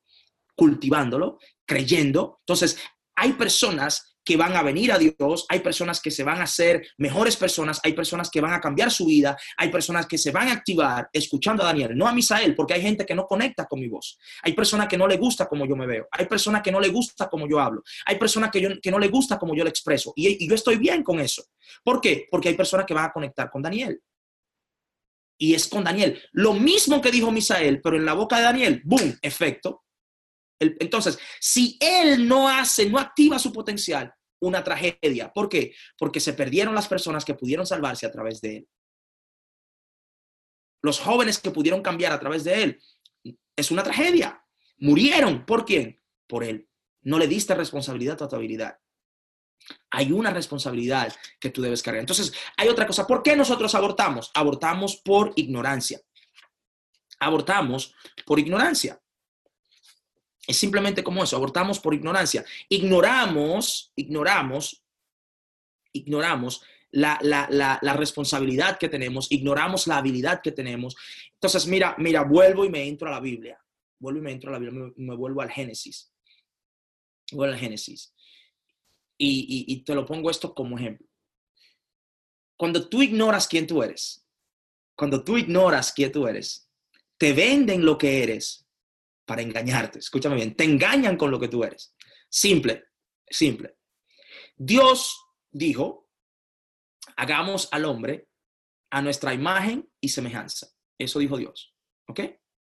cultivándolo, 0.56 1.38
creyendo. 1.66 2.38
Entonces, 2.40 2.80
hay 3.16 3.34
personas 3.34 4.11
van 4.36 4.56
a 4.56 4.64
venir 4.64 4.92
a 4.92 4.98
Dios, 4.98 5.46
hay 5.50 5.60
personas 5.60 6.02
que 6.02 6.12
se 6.12 6.24
van 6.24 6.42
a 6.42 6.48
ser 6.48 6.88
mejores 6.98 7.36
personas, 7.36 7.80
hay 7.84 7.94
personas 7.94 8.30
que 8.30 8.42
van 8.42 8.54
a 8.54 8.62
cambiar 8.62 8.92
su 8.92 9.06
vida, 9.06 9.38
hay 9.58 9.70
personas 9.70 10.06
que 10.08 10.18
se 10.18 10.32
van 10.32 10.48
a 10.48 10.54
activar 10.54 11.10
escuchando 11.14 11.64
a 11.64 11.68
Daniel, 11.68 11.98
no 11.98 12.08
a 12.08 12.14
Misael, 12.14 12.56
porque 12.56 12.74
hay 12.74 12.82
gente 12.82 13.06
que 13.06 13.16
no 13.16 13.26
conecta 13.28 13.66
con 13.66 13.80
mi 13.80 13.88
voz, 13.88 14.18
hay 14.44 14.54
personas 14.54 14.88
que 14.88 14.98
no 14.98 15.08
le 15.08 15.18
gusta 15.18 15.48
como 15.48 15.66
yo 15.66 15.76
me 15.76 15.86
veo, 15.86 16.08
hay 16.12 16.26
personas 16.26 16.62
que 16.62 16.72
no 16.72 16.80
le 16.80 16.90
gusta 16.90 17.30
como 17.30 17.48
yo 17.48 17.60
hablo, 17.60 17.84
hay 18.06 18.18
personas 18.18 18.52
que, 18.52 18.80
que 18.82 18.92
no 18.92 19.00
le 19.00 19.08
gusta 19.08 19.38
como 19.38 19.56
yo 19.56 19.64
le 19.64 19.70
expreso, 19.70 20.14
y 20.16 20.48
yo 20.48 20.56
estoy 20.56 20.78
bien 20.78 21.04
con 21.04 21.20
eso. 21.20 21.44
¿Por 21.84 22.02
qué? 22.02 22.28
Porque 22.30 22.50
hay 22.50 22.56
personas 22.56 22.86
que 22.86 22.94
van 22.94 23.06
a 23.06 23.12
conectar 23.12 23.50
con 23.50 23.62
Daniel. 23.62 24.02
Y 25.38 25.56
es 25.56 25.68
con 25.68 25.84
Daniel. 25.84 26.22
Lo 26.34 26.54
mismo 26.54 27.02
que 27.02 27.10
dijo 27.10 27.32
Misael, 27.32 27.82
pero 27.82 27.96
en 27.96 28.06
la 28.06 28.14
boca 28.14 28.38
de 28.38 28.44
Daniel, 28.44 28.82
¡boom! 28.86 29.18
Efecto 29.24 29.82
entonces, 30.62 31.18
si 31.40 31.78
él 31.80 32.28
no 32.28 32.48
hace, 32.48 32.90
no 32.90 33.00
activa 33.00 33.40
su 33.40 33.52
potencial, 33.52 34.14
una 34.42 34.64
tragedia. 34.64 35.32
¿Por 35.32 35.48
qué? 35.48 35.74
Porque 35.98 36.20
se 36.20 36.34
perdieron 36.34 36.76
las 36.76 36.88
personas 36.88 37.24
que 37.24 37.36
pudieron 37.36 37.66
salvarse 37.66 38.06
a 38.06 38.12
través 38.12 38.42
de 38.42 38.58
él. 38.58 38.68
Los 40.84 41.00
jóvenes 41.00 41.40
que 41.40 41.52
pudieron 41.52 41.82
cambiar 41.82 42.12
a 42.12 42.20
través 42.20 42.44
de 42.44 42.64
él. 42.64 42.82
Es 43.56 43.72
una 43.72 43.84
tragedia. 43.84 44.44
Murieron. 44.80 45.46
¿Por 45.46 45.64
quién? 45.64 46.02
Por 46.28 46.44
él. 46.44 46.68
No 47.04 47.20
le 47.20 47.28
diste 47.28 47.54
responsabilidad 47.56 48.22
a 48.22 48.28
tu 48.28 48.36
habilidad. 48.36 48.78
Hay 49.92 50.12
una 50.12 50.32
responsabilidad 50.32 51.14
que 51.40 51.52
tú 51.52 51.62
debes 51.62 51.84
cargar. 51.84 52.02
Entonces, 52.02 52.34
hay 52.58 52.68
otra 52.68 52.88
cosa. 52.88 53.06
¿Por 53.06 53.22
qué 53.22 53.36
nosotros 53.36 53.76
abortamos? 53.76 54.32
Abortamos 54.34 54.98
por 54.98 55.34
ignorancia. 55.36 56.02
Abortamos 57.20 57.96
por 58.26 58.40
ignorancia. 58.40 59.00
Es 60.48 60.58
simplemente 60.58 61.04
como 61.04 61.24
eso, 61.24 61.36
abortamos 61.36 61.80
por 61.80 61.94
ignorancia. 61.94 62.44
Ignoramos, 62.68 63.92
ignoramos, 63.96 64.84
ignoramos 65.94 66.64
la, 66.92 67.20
la, 67.22 67.94
responsabilidad 67.94 68.78
que 68.78 68.90
tenemos, 68.90 69.32
ignoramos 69.32 69.88
la 69.88 69.98
habilidad 69.98 70.42
que 70.42 70.52
tenemos. 70.52 70.96
Entonces, 71.34 71.68
mira, 71.68 71.96
mira, 71.98 72.24
vuelvo 72.24 72.66
y 72.66 72.70
me 72.70 72.88
entro 72.88 73.08
a 73.08 73.12
la 73.12 73.20
Biblia. 73.20 73.60
Vuelvo 74.00 74.20
y 74.20 74.24
me 74.24 74.32
entro 74.32 74.50
a 74.50 74.54
la 74.54 74.60
Biblia, 74.60 74.92
me, 74.96 75.16
vuelvo 75.16 75.42
al 75.42 75.52
Génesis. 75.52 76.12
Vuelvo 77.32 77.54
al 77.54 77.60
Génesis. 77.60 78.14
Y 79.24 79.84
te 79.84 79.94
lo 79.94 80.04
pongo 80.04 80.32
esto 80.32 80.56
como 80.56 80.78
ejemplo. 80.78 81.08
Cuando 82.58 82.88
tú 82.88 83.02
ignoras 83.02 83.48
quién 83.48 83.68
tú 83.68 83.82
eres, 83.82 84.26
cuando 84.96 85.24
tú 85.24 85.38
ignoras 85.38 85.92
quién 85.92 86.12
tú 86.12 86.28
eres, 86.28 86.70
te 87.18 87.34
venden 87.34 87.84
lo 87.84 87.98
que 87.98 88.22
eres 88.22 88.68
para 89.26 89.42
engañarte. 89.42 90.00
Escúchame 90.00 90.36
bien, 90.36 90.56
te 90.56 90.64
engañan 90.64 91.18
con 91.18 91.32
lo 91.32 91.40
que 91.40 91.48
tú 91.48 91.64
eres. 91.64 91.96
Simple, 92.30 92.86
simple. 93.30 93.78
Dios 94.56 95.20
dijo, 95.52 96.10
hagamos 97.16 97.68
al 97.72 97.86
hombre 97.86 98.30
a 98.90 99.02
nuestra 99.02 99.34
imagen 99.34 99.90
y 100.00 100.10
semejanza. 100.10 100.68
Eso 100.98 101.20
dijo 101.20 101.38
Dios. 101.38 101.76
¿Ok? 102.08 102.20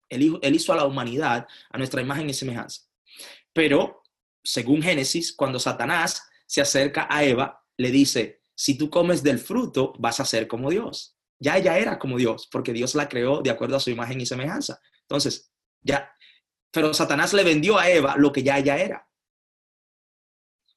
Él, 0.09 0.39
él 0.41 0.55
hizo 0.55 0.73
a 0.73 0.77
la 0.77 0.87
humanidad 0.87 1.47
a 1.71 1.79
nuestra 1.79 2.01
imagen 2.01 2.31
y 2.31 2.35
semejanza. 2.35 2.83
Pero, 3.53 4.03
según 4.43 4.83
Génesis, 4.83 5.35
cuando 5.35 5.59
Satanás 5.59 6.23
se 6.47 6.61
acerca 6.61 7.07
a 7.11 7.25
Eva, 7.25 7.65
le 7.77 7.91
dice, 7.91 8.43
si 8.55 8.77
tú 8.77 8.91
comes 8.91 9.23
del 9.23 9.39
fruto, 9.39 9.93
vas 9.99 10.21
a 10.21 10.25
ser 10.25 10.49
como 10.49 10.71
Dios. 10.71 11.17
Ya 11.39 11.57
ella 11.57 11.79
era 11.79 11.99
como 11.99 12.17
Dios, 12.17 12.49
porque 12.51 12.73
Dios 12.73 12.95
la 12.95 13.09
creó 13.09 13.41
de 13.41 13.51
acuerdo 13.51 13.77
a 13.77 13.81
su 13.81 13.91
imagen 13.91 14.21
y 14.21 14.27
semejanza. 14.27 14.81
Entonces, 15.03 15.53
ya 15.83 16.13
pero 16.71 16.93
Satanás 16.95 17.33
le 17.33 17.45
vendió 17.45 17.79
a 17.79 17.89
Eva 17.91 18.17
lo 18.17 18.33
que 18.33 18.43
ya 18.43 18.59
ella 18.59 18.79
era. 18.79 19.09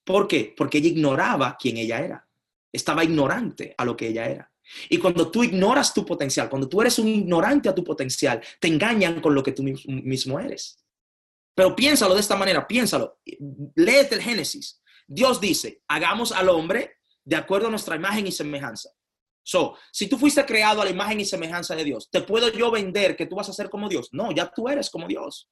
¿Por 0.04 0.28
qué? 0.28 0.54
Porque 0.56 0.80
ella 0.80 0.90
ignoraba 0.90 1.58
quién 1.60 1.78
ella 1.78 2.00
era. 2.00 2.28
Estaba 2.72 3.04
ignorante 3.04 3.76
a 3.78 3.86
lo 3.86 3.96
que 3.96 4.08
ella 4.08 4.28
era. 4.28 4.52
Y 4.90 4.98
cuando 4.98 5.30
tú 5.30 5.44
ignoras 5.44 5.94
tu 5.94 6.06
potencial, 6.06 6.50
cuando 6.50 6.70
tú 6.70 6.82
eres 6.82 6.98
un 7.00 7.08
ignorante 7.08 7.70
a 7.70 7.76
tu 7.76 7.84
potencial, 7.84 8.42
te 8.60 8.68
engañan 8.68 9.20
con 9.22 9.36
lo 9.36 9.44
que 9.44 9.52
tú 9.52 9.64
mismo 9.64 10.40
eres. 10.40 10.84
Pero 11.54 11.76
piénsalo 11.76 12.14
de 12.14 12.22
esta 12.22 12.38
manera, 12.38 12.66
piénsalo. 12.68 13.20
Léete 13.76 14.16
el 14.16 14.22
Génesis. 14.22 14.82
Dios 15.06 15.42
dice, 15.42 15.82
hagamos 15.88 16.32
al 16.32 16.50
hombre 16.50 17.00
de 17.24 17.36
acuerdo 17.36 17.68
a 17.68 17.72
nuestra 17.72 17.96
imagen 17.96 18.28
y 18.28 18.32
semejanza. 18.32 18.90
So, 19.44 19.76
si 19.92 20.08
tú 20.08 20.18
fuiste 20.18 20.46
creado 20.46 20.82
a 20.82 20.86
la 20.86 20.92
imagen 20.92 21.20
y 21.20 21.26
semejanza 21.26 21.76
de 21.76 21.84
Dios, 21.84 22.10
¿te 22.10 22.22
puedo 22.22 22.50
yo 22.50 22.72
vender 22.72 23.16
que 23.18 23.26
tú 23.26 23.36
vas 23.36 23.50
a 23.50 23.54
ser 23.54 23.70
como 23.70 23.90
Dios? 23.90 24.10
No, 24.12 24.32
ya 24.32 24.52
tú 24.52 24.70
eres 24.70 24.90
como 24.90 25.08
Dios. 25.08 25.50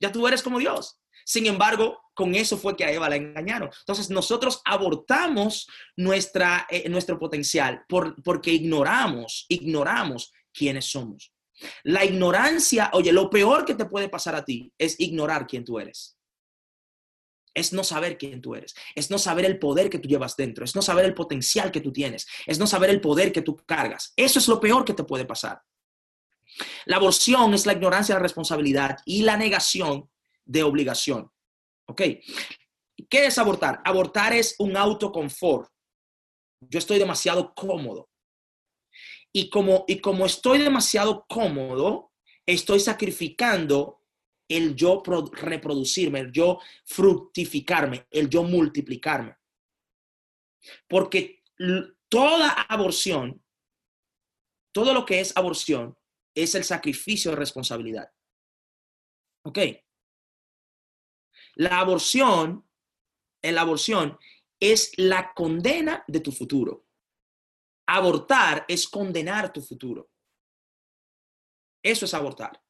Ya 0.00 0.12
tú 0.12 0.26
eres 0.26 0.42
como 0.42 0.58
Dios. 0.58 1.00
Sin 1.24 1.46
embargo, 1.46 1.98
con 2.14 2.34
eso 2.34 2.56
fue 2.56 2.76
que 2.76 2.84
a 2.84 2.92
Eva 2.92 3.08
la 3.08 3.16
engañaron. 3.16 3.70
Entonces, 3.80 4.10
nosotros 4.10 4.62
abortamos 4.64 5.68
nuestra, 5.96 6.66
eh, 6.70 6.88
nuestro 6.88 7.18
potencial 7.18 7.84
por, 7.88 8.22
porque 8.22 8.52
ignoramos, 8.52 9.44
ignoramos 9.48 10.32
quiénes 10.52 10.86
somos. 10.86 11.32
La 11.82 12.04
ignorancia, 12.04 12.90
oye, 12.92 13.12
lo 13.12 13.28
peor 13.28 13.64
que 13.64 13.74
te 13.74 13.86
puede 13.86 14.08
pasar 14.08 14.34
a 14.34 14.44
ti 14.44 14.72
es 14.78 15.00
ignorar 15.00 15.46
quién 15.46 15.64
tú 15.64 15.80
eres. 15.80 16.16
Es 17.54 17.72
no 17.72 17.82
saber 17.82 18.18
quién 18.18 18.42
tú 18.42 18.54
eres, 18.54 18.74
es 18.94 19.10
no 19.10 19.18
saber 19.18 19.46
el 19.46 19.58
poder 19.58 19.88
que 19.88 19.98
tú 19.98 20.08
llevas 20.08 20.36
dentro, 20.36 20.64
es 20.64 20.76
no 20.76 20.82
saber 20.82 21.06
el 21.06 21.14
potencial 21.14 21.72
que 21.72 21.80
tú 21.80 21.90
tienes, 21.90 22.26
es 22.46 22.58
no 22.58 22.66
saber 22.66 22.90
el 22.90 23.00
poder 23.00 23.32
que 23.32 23.40
tú 23.40 23.56
cargas. 23.66 24.12
Eso 24.14 24.38
es 24.38 24.46
lo 24.46 24.60
peor 24.60 24.84
que 24.84 24.92
te 24.92 25.04
puede 25.04 25.24
pasar. 25.24 25.62
La 26.84 26.96
aborción 26.96 27.54
es 27.54 27.66
la 27.66 27.72
ignorancia 27.72 28.14
de 28.14 28.20
la 28.20 28.24
responsabilidad 28.24 28.98
y 29.04 29.22
la 29.22 29.36
negación 29.36 30.10
de 30.44 30.62
obligación. 30.62 31.30
¿Ok? 31.88 32.02
¿Qué 33.08 33.26
es 33.26 33.38
abortar? 33.38 33.80
Abortar 33.84 34.32
es 34.32 34.54
un 34.58 34.76
autoconfort. 34.76 35.70
Yo 36.60 36.78
estoy 36.78 36.98
demasiado 36.98 37.54
cómodo. 37.54 38.08
Y 39.32 39.50
como, 39.50 39.84
y 39.86 40.00
como 40.00 40.24
estoy 40.24 40.58
demasiado 40.58 41.26
cómodo, 41.28 42.12
estoy 42.46 42.80
sacrificando 42.80 44.02
el 44.48 44.74
yo 44.74 45.02
reproducirme, 45.04 46.20
el 46.20 46.32
yo 46.32 46.60
fructificarme, 46.84 48.06
el 48.10 48.30
yo 48.30 48.44
multiplicarme. 48.44 49.36
Porque 50.88 51.42
toda 52.08 52.50
aborción, 52.50 53.42
todo 54.72 54.94
lo 54.94 55.04
que 55.04 55.20
es 55.20 55.36
aborción, 55.36 55.96
es 56.36 56.54
el 56.54 56.64
sacrificio 56.64 57.32
de 57.32 57.38
responsabilidad. 57.38 58.12
¿Ok? 59.44 59.58
La 61.54 61.80
aborción, 61.80 62.68
la 63.42 63.62
aborción, 63.62 64.18
es 64.60 64.92
la 64.98 65.32
condena 65.34 66.04
de 66.06 66.20
tu 66.20 66.30
futuro. 66.30 66.86
Abortar 67.88 68.64
es 68.68 68.86
condenar 68.86 69.52
tu 69.52 69.62
futuro. 69.62 70.10
Eso 71.82 72.04
es 72.04 72.14
abortar. 72.14 72.62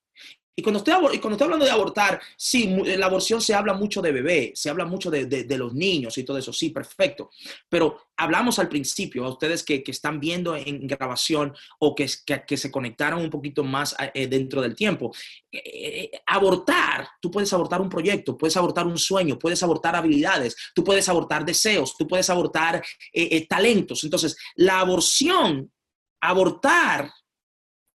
Y 0.59 0.63
cuando, 0.63 0.79
estoy, 0.79 0.95
y 1.15 1.19
cuando 1.19 1.35
estoy 1.35 1.45
hablando 1.45 1.67
de 1.67 1.71
abortar, 1.71 2.19
sí, 2.35 2.75
la 2.97 3.05
aborción 3.05 3.43
se 3.43 3.53
habla 3.53 3.75
mucho 3.75 4.01
de 4.01 4.11
bebé, 4.11 4.53
se 4.55 4.71
habla 4.71 4.87
mucho 4.87 5.11
de, 5.11 5.47
los 5.59 5.75
niños 5.75 6.17
y 6.17 6.25
todo 6.25 6.39
eso, 6.39 6.51
sí, 6.51 6.71
perfecto. 6.71 7.29
Pero 7.69 8.07
hablamos 8.17 8.59
al 8.59 8.67
principio, 8.67 9.27
a 9.27 9.29
ustedes 9.29 9.63
que, 9.63 9.85
están 9.87 10.19
viendo 10.19 10.57
en 10.57 10.87
grabación 10.87 11.55
o 11.79 11.95
que, 11.95 12.09
que, 12.47 12.57
se 12.57 12.71
conectaron 12.71 13.21
un 13.21 13.29
poquito 13.29 13.63
más 13.65 13.95
eh, 14.15 14.29
dentro 14.29 14.63
del 14.63 14.75
tiempo. 14.75 15.15
Eh, 15.53 15.61
eh, 15.65 16.11
abortar, 16.25 17.07
tú 17.21 17.31
puedes 17.31 17.53
abortar 17.53 17.83
un 17.83 17.91
proyecto, 17.91 18.39
puedes 18.39 18.57
abortar 18.57 18.87
un 18.87 18.97
sueño, 18.97 19.39
puedes 19.39 19.63
abortar 19.63 19.95
habilidades, 19.95 20.57
tú 20.75 20.83
puedes 20.83 21.07
abortar 21.11 21.45
deseos, 21.45 21.95
tú 21.99 22.09
puedes 22.09 22.31
abortar 22.31 22.83
talentos. 23.47 24.03
Entonces, 24.05 24.35
la 24.55 24.81
aborción, 24.81 25.71
abortar 26.19 27.13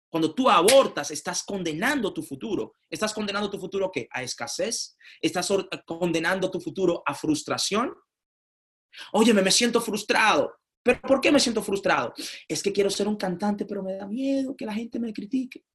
cuando 0.09 0.33
tú 0.33 0.49
abortas, 0.49 1.11
estás 1.11 1.43
condenando 1.43 2.13
tu 2.13 2.23
futuro. 2.23 2.73
¿Estás 2.89 3.13
condenando 3.13 3.49
tu 3.49 3.59
futuro 3.59 3.91
qué? 3.91 4.07
A 4.11 4.23
escasez. 4.23 4.95
¿Estás 5.21 5.51
condenando 5.85 6.49
tu 6.49 6.61
futuro 6.61 7.03
a 7.05 7.13
frustración? 7.13 7.93
Óyeme, 9.13 9.41
me 9.41 9.51
siento 9.51 9.81
frustrado. 9.81 10.59
¿Pero 10.81 11.01
por 11.01 11.19
qué 11.19 11.31
me 11.31 11.39
siento 11.39 11.61
frustrado? 11.61 12.13
Es 12.47 12.63
que 12.63 12.71
quiero 12.71 12.89
ser 12.89 13.07
un 13.07 13.17
cantante, 13.17 13.65
pero 13.65 13.83
me 13.83 13.95
da 13.95 14.07
miedo 14.07 14.55
que 14.55 14.65
la 14.65 14.73
gente 14.73 14.99
me 14.99 15.11
critique. 15.11 15.65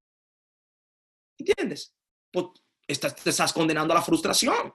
¿Entiendes? 1.39 1.95
Pues 2.33 2.47
estás, 2.87 3.17
te 3.17 3.31
estás 3.31 3.53
condenando 3.53 3.93
a 3.93 3.97
la 3.97 4.03
frustración. 4.03 4.73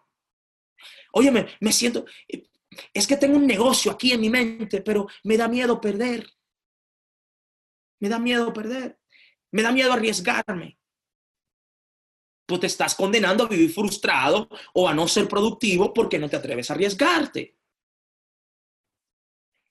Óyeme, 1.14 1.48
me 1.62 1.72
siento, 1.72 2.06
es 2.94 3.08
que 3.08 3.18
tengo 3.18 3.38
un 3.38 3.48
negocio 3.48 3.92
aquí 3.92 4.12
en 4.12 4.22
mi 4.22 4.30
mente, 4.30 4.82
pero 4.82 5.08
me 5.24 5.38
da 5.38 5.48
miedo 5.48 5.80
perder. 5.82 6.30
Me 8.00 8.10
da 8.10 8.20
miedo 8.20 8.54
perder. 8.54 9.00
Me 9.58 9.64
da 9.64 9.72
miedo 9.72 9.92
arriesgarme. 9.92 10.78
Pues 12.46 12.62
te 12.62 12.68
estás 12.68 12.94
condenando 12.94 13.44
a 13.44 13.48
vivir 13.48 13.74
frustrado 13.74 14.48
o 14.76 14.88
a 14.88 14.94
no 14.94 15.08
ser 15.08 15.28
productivo 15.28 15.96
porque 15.96 16.20
no 16.20 16.30
te 16.30 16.36
atreves 16.36 16.70
a 16.70 16.76
arriesgarte. 16.76 17.58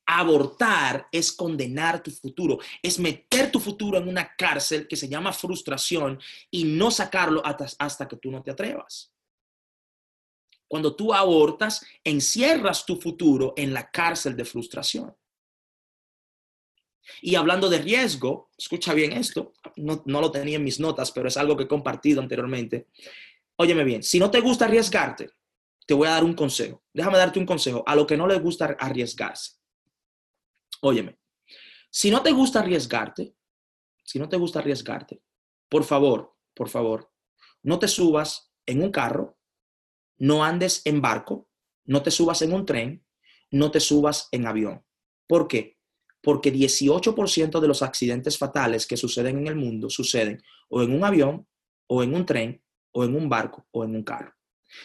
Abortar 0.05 1.07
es 1.12 1.31
condenar 1.31 2.02
tu 2.02 2.11
futuro, 2.11 2.59
es 2.83 2.99
meter 2.99 3.52
tu 3.52 3.61
futuro 3.61 3.97
en 3.99 4.09
una 4.09 4.35
cárcel 4.35 4.88
que 4.88 4.97
se 4.97 5.09
llama 5.09 5.33
frustración 5.33 6.19
y 6.50 6.64
no 6.64 6.90
sacarlo 6.90 7.47
hasta, 7.47 7.66
hasta 7.78 8.09
que 8.09 8.16
tú 8.16 8.33
no 8.33 8.43
te 8.43 8.50
atrevas. 8.50 9.14
Cuando 10.66 10.97
tú 10.97 11.14
abortas, 11.14 11.87
encierras 12.02 12.85
tu 12.85 13.00
futuro 13.00 13.55
en 13.57 13.73
la 13.73 13.88
cárcel 13.88 14.37
de 14.37 14.45
frustración. 14.45 15.16
Y 17.20 17.34
hablando 17.34 17.68
de 17.68 17.78
riesgo, 17.78 18.50
escucha 18.56 18.94
bien 18.94 19.12
esto, 19.12 19.52
no, 19.76 20.02
lo 20.06 20.30
tenía 20.30 20.56
en 20.56 20.64
mis 20.64 20.80
notas, 20.80 21.12
pero 21.12 21.28
es 21.28 21.36
algo 21.36 21.56
que 21.56 21.64
he 21.64 21.68
compartido 21.68 22.20
anteriormente. 22.20 22.88
Óyeme 23.56 23.84
bien, 23.84 24.02
si 24.02 24.18
no 24.18 24.30
te 24.30 24.40
gusta 24.40 24.66
arriesgarte, 24.66 25.30
te 25.86 25.94
voy 25.94 26.08
a 26.08 26.12
dar 26.12 26.25
un 26.25 26.34
consejo. 26.34 26.82
Déjame 26.92 27.18
darte 27.18 27.38
un 27.38 27.46
consejo 27.46 27.82
a 27.86 27.94
lo 27.94 28.06
que 28.06 28.16
no 28.16 28.26
le 28.26 28.38
gusta 28.38 28.76
arriesgarse. 28.78 29.52
Óyeme, 30.80 31.18
si 31.90 32.10
no 32.10 32.22
te 32.22 32.32
gusta 32.32 32.60
arriesgarte, 32.60 33.34
si 34.04 34.18
no 34.18 34.28
te 34.28 34.36
gusta 34.36 34.58
arriesgarte, 34.58 35.22
por 35.68 35.84
favor, 35.84 36.36
por 36.54 36.68
favor, 36.68 37.10
no 37.62 37.78
te 37.78 37.88
subas 37.88 38.52
en 38.66 38.82
un 38.82 38.90
carro, 38.90 39.38
no 40.18 40.44
andes 40.44 40.82
en 40.84 41.00
barco, 41.00 41.48
no 41.84 42.02
te 42.02 42.10
subas 42.10 42.42
en 42.42 42.52
un 42.52 42.66
tren, 42.66 43.04
no 43.50 43.70
te 43.70 43.80
subas 43.80 44.28
en 44.32 44.46
avión. 44.46 44.84
¿Por 45.26 45.48
qué? 45.48 45.75
Porque 46.26 46.52
18% 46.52 47.61
de 47.61 47.68
los 47.68 47.83
accidentes 47.83 48.37
fatales 48.37 48.85
que 48.85 48.97
suceden 48.97 49.38
en 49.38 49.47
el 49.47 49.54
mundo 49.54 49.88
suceden 49.88 50.42
o 50.68 50.83
en 50.83 50.92
un 50.92 51.04
avión, 51.04 51.47
o 51.87 52.02
en 52.02 52.16
un 52.16 52.26
tren, 52.26 52.61
o 52.90 53.04
en 53.04 53.14
un 53.14 53.28
barco, 53.28 53.68
o 53.71 53.85
en 53.85 53.95
un 53.95 54.02
carro. 54.02 54.35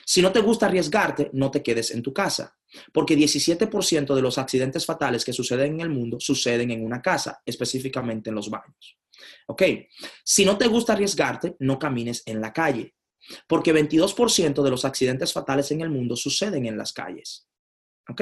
Si 0.05 0.21
no 0.21 0.31
te 0.31 0.39
gusta 0.39 0.67
arriesgarte, 0.67 1.31
no 1.33 1.49
te 1.49 1.63
quedes 1.63 1.89
en 1.89 2.03
tu 2.03 2.13
casa, 2.13 2.55
porque 2.93 3.17
17% 3.17 4.13
de 4.13 4.21
los 4.21 4.37
accidentes 4.37 4.85
fatales 4.85 5.25
que 5.25 5.33
suceden 5.33 5.73
en 5.73 5.81
el 5.81 5.89
mundo 5.89 6.19
suceden 6.19 6.69
en 6.69 6.85
una 6.85 7.01
casa, 7.01 7.41
específicamente 7.43 8.29
en 8.29 8.35
los 8.35 8.51
baños. 8.51 8.99
¿Ok? 9.47 9.63
Si 10.23 10.45
no 10.45 10.59
te 10.59 10.67
gusta 10.67 10.93
arriesgarte, 10.93 11.55
no 11.57 11.79
camines 11.79 12.21
en 12.27 12.39
la 12.39 12.53
calle, 12.53 12.93
porque 13.47 13.73
22% 13.73 14.61
de 14.61 14.69
los 14.69 14.85
accidentes 14.85 15.33
fatales 15.33 15.71
en 15.71 15.81
el 15.81 15.89
mundo 15.89 16.15
suceden 16.15 16.67
en 16.67 16.77
las 16.77 16.93
calles. 16.93 17.47
¿Ok? 18.07 18.21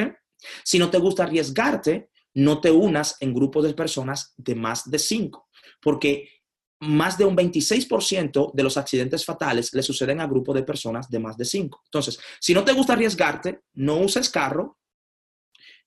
Si 0.63 0.79
no 0.79 0.89
te 0.89 0.99
gusta 0.99 1.23
arriesgarte, 1.23 2.11
no 2.39 2.61
te 2.61 2.71
unas 2.71 3.17
en 3.19 3.33
grupos 3.33 3.65
de 3.65 3.73
personas 3.73 4.33
de 4.37 4.55
más 4.55 4.89
de 4.89 4.97
cinco, 4.97 5.49
porque 5.81 6.29
más 6.79 7.17
de 7.17 7.25
un 7.25 7.35
26% 7.35 8.53
de 8.53 8.63
los 8.63 8.77
accidentes 8.77 9.25
fatales 9.25 9.73
le 9.73 9.83
suceden 9.83 10.21
a 10.21 10.27
grupos 10.27 10.55
de 10.55 10.63
personas 10.63 11.09
de 11.09 11.19
más 11.19 11.35
de 11.35 11.43
cinco. 11.43 11.81
Entonces, 11.85 12.17
si 12.39 12.53
no 12.53 12.63
te 12.63 12.71
gusta 12.71 12.93
arriesgarte, 12.93 13.63
no 13.73 13.97
uses 13.97 14.29
carro, 14.29 14.77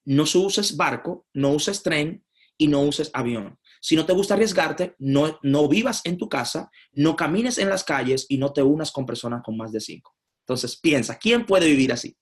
no 0.05 0.25
uses 0.25 0.77
barco, 0.77 1.27
no 1.33 1.51
uses 1.53 1.83
tren 1.83 2.23
y 2.59 2.69
no 2.69 2.83
uses 2.83 3.11
avión. 3.15 3.59
Si 3.81 3.97
no 3.97 4.05
te 4.05 4.13
gusta 4.13 4.35
arriesgarte, 4.35 4.95
no, 4.99 5.39
no 5.43 5.69
vivas 5.69 6.03
en 6.05 6.19
tu 6.19 6.29
casa, 6.29 6.71
no 6.93 7.17
camines 7.17 7.57
en 7.57 7.71
las 7.71 7.83
calles 7.83 8.27
y 8.29 8.37
no 8.37 8.53
te 8.53 8.63
unas 8.63 8.93
con 8.93 9.07
personas 9.07 9.43
con 9.43 9.57
más 9.57 9.73
de 9.73 9.81
cinco. 9.81 10.15
Entonces, 10.41 10.79
piensa, 10.79 11.19
¿quién 11.19 11.47
puede 11.47 11.67
vivir 11.67 11.93
así? 11.93 12.15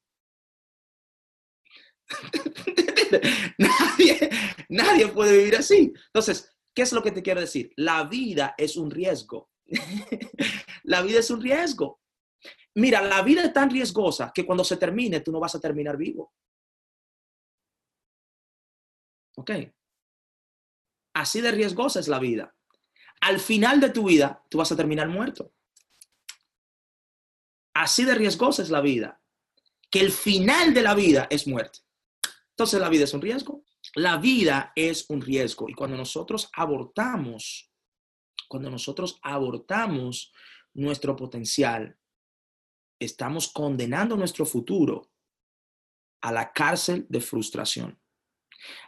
nadie, 3.59 4.31
nadie 4.69 5.09
puede 5.09 5.39
vivir 5.39 5.57
así. 5.57 5.93
Entonces, 6.07 6.57
¿qué 6.75 6.83
es 6.83 6.93
lo 6.93 7.03
que 7.03 7.13
te 7.13 7.23
quiero 7.23 7.41
decir? 7.41 7.73
La 7.77 8.05
vida 8.05 8.55
es 8.57 8.77
un 8.77 8.91
riesgo. 8.91 9.51
la 10.85 11.03
vida 11.03 11.21
es 11.21 11.31
un 11.31 11.41
riesgo. 11.41 12.01
Mira, 12.75 13.03
la 13.03 13.23
vida 13.23 13.45
es 13.45 13.53
tan 13.53 13.71
riesgosa 13.71 14.33
que 14.35 14.47
cuando 14.47 14.65
se 14.65 14.77
termine, 14.77 15.21
tú 15.21 15.33
no 15.33 15.41
vas 15.41 15.55
a 15.55 15.61
terminar 15.61 15.97
vivo. 15.97 16.33
¿Ok? 19.37 19.51
Así 21.15 21.41
de 21.41 21.51
riesgosa 21.51 22.01
es 22.01 22.09
la 22.09 22.19
vida. 22.19 22.55
Al 23.21 23.41
final 23.41 23.81
de 23.81 23.91
tu 23.91 24.05
vida, 24.05 24.45
tú 24.49 24.59
vas 24.59 24.71
a 24.73 24.77
terminar 24.77 25.09
muerto. 25.09 25.53
Así 27.75 28.05
de 28.05 28.15
riesgosa 28.15 28.63
es 28.63 28.71
la 28.71 28.81
vida, 28.81 29.21
que 29.91 30.01
el 30.01 30.13
final 30.13 30.75
de 30.75 30.83
la 30.83 30.95
vida 30.95 31.27
es 31.31 31.47
muerte. 31.47 31.81
Entonces 32.61 32.79
la 32.79 32.91
vida 32.91 33.05
es 33.05 33.15
un 33.15 33.23
riesgo. 33.23 33.65
La 33.95 34.19
vida 34.19 34.73
es 34.77 35.09
un 35.09 35.23
riesgo. 35.23 35.71
Y 35.71 35.73
cuando 35.73 35.97
nosotros 35.97 36.51
abortamos, 36.53 37.73
cuando 38.49 38.69
nosotros 38.69 39.19
abortamos 39.23 40.31
nuestro 40.75 41.17
potencial, 41.17 41.97
estamos 42.99 43.49
condenando 43.49 44.15
nuestro 44.15 44.45
futuro 44.45 45.11
a 46.21 46.33
la 46.33 46.53
cárcel 46.53 47.07
de 47.09 47.23
frustración. 47.23 47.99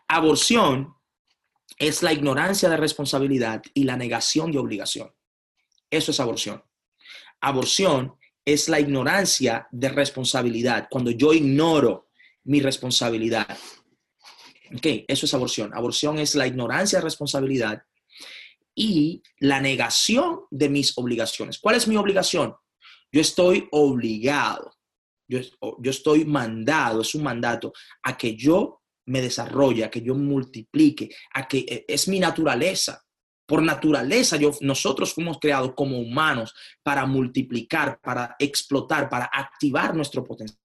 Aborción 0.06 0.94
es 1.78 2.02
la 2.02 2.12
ignorancia 2.12 2.68
de 2.68 2.76
responsabilidad 2.76 3.62
y 3.72 3.84
la 3.84 3.96
negación 3.96 4.52
de 4.52 4.58
obligación. 4.58 5.10
Eso 5.88 6.10
es 6.10 6.20
aborción. 6.20 6.62
Aborción 7.40 8.18
es 8.44 8.68
la 8.68 8.80
ignorancia 8.80 9.66
de 9.70 9.88
responsabilidad. 9.88 10.88
Cuando 10.90 11.10
yo 11.10 11.32
ignoro 11.32 12.10
mi 12.44 12.60
responsabilidad. 12.60 13.46
Ok, 14.74 14.86
eso 15.06 15.26
es 15.26 15.34
aborción. 15.34 15.72
Aborción 15.74 16.18
es 16.18 16.34
la 16.34 16.46
ignorancia 16.46 16.98
de 16.98 17.04
responsabilidad 17.04 17.82
y 18.74 19.22
la 19.38 19.60
negación 19.60 20.40
de 20.50 20.68
mis 20.68 20.96
obligaciones. 20.96 21.58
¿Cuál 21.58 21.76
es 21.76 21.86
mi 21.86 21.96
obligación? 21.96 22.54
Yo 23.10 23.20
estoy 23.20 23.68
obligado, 23.70 24.72
yo, 25.28 25.40
yo 25.78 25.90
estoy 25.90 26.24
mandado, 26.24 27.02
es 27.02 27.14
un 27.14 27.22
mandato 27.22 27.72
a 28.02 28.16
que 28.16 28.34
yo 28.34 28.82
me 29.06 29.20
desarrolle, 29.20 29.84
a 29.84 29.90
que 29.90 30.00
yo 30.00 30.14
multiplique, 30.14 31.10
a 31.34 31.46
que 31.46 31.58
e, 31.58 31.84
es 31.88 32.08
mi 32.08 32.18
naturaleza. 32.18 33.02
Por 33.46 33.62
naturaleza, 33.62 34.38
nosotros 34.60 35.12
fuimos 35.12 35.38
creados 35.38 35.72
como 35.74 35.98
humanos 35.98 36.54
para 36.82 37.04
multiplicar, 37.04 38.00
para 38.00 38.34
explotar, 38.38 39.10
para 39.10 39.28
activar 39.32 39.94
nuestro 39.94 40.24
potencial. 40.24 40.61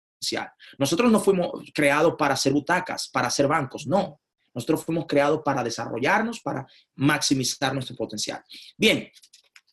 Nosotros 0.79 1.11
no 1.11 1.20
fuimos 1.20 1.50
creados 1.74 2.14
para 2.18 2.35
hacer 2.35 2.52
butacas, 2.52 3.09
para 3.09 3.29
hacer 3.29 3.46
bancos, 3.46 3.87
no. 3.87 4.20
Nosotros 4.55 4.85
fuimos 4.85 5.07
creados 5.07 5.42
para 5.44 5.62
desarrollarnos, 5.62 6.40
para 6.40 6.66
maximizar 6.94 7.74
nuestro 7.74 7.94
potencial. 7.94 8.42
Bien, 8.76 9.11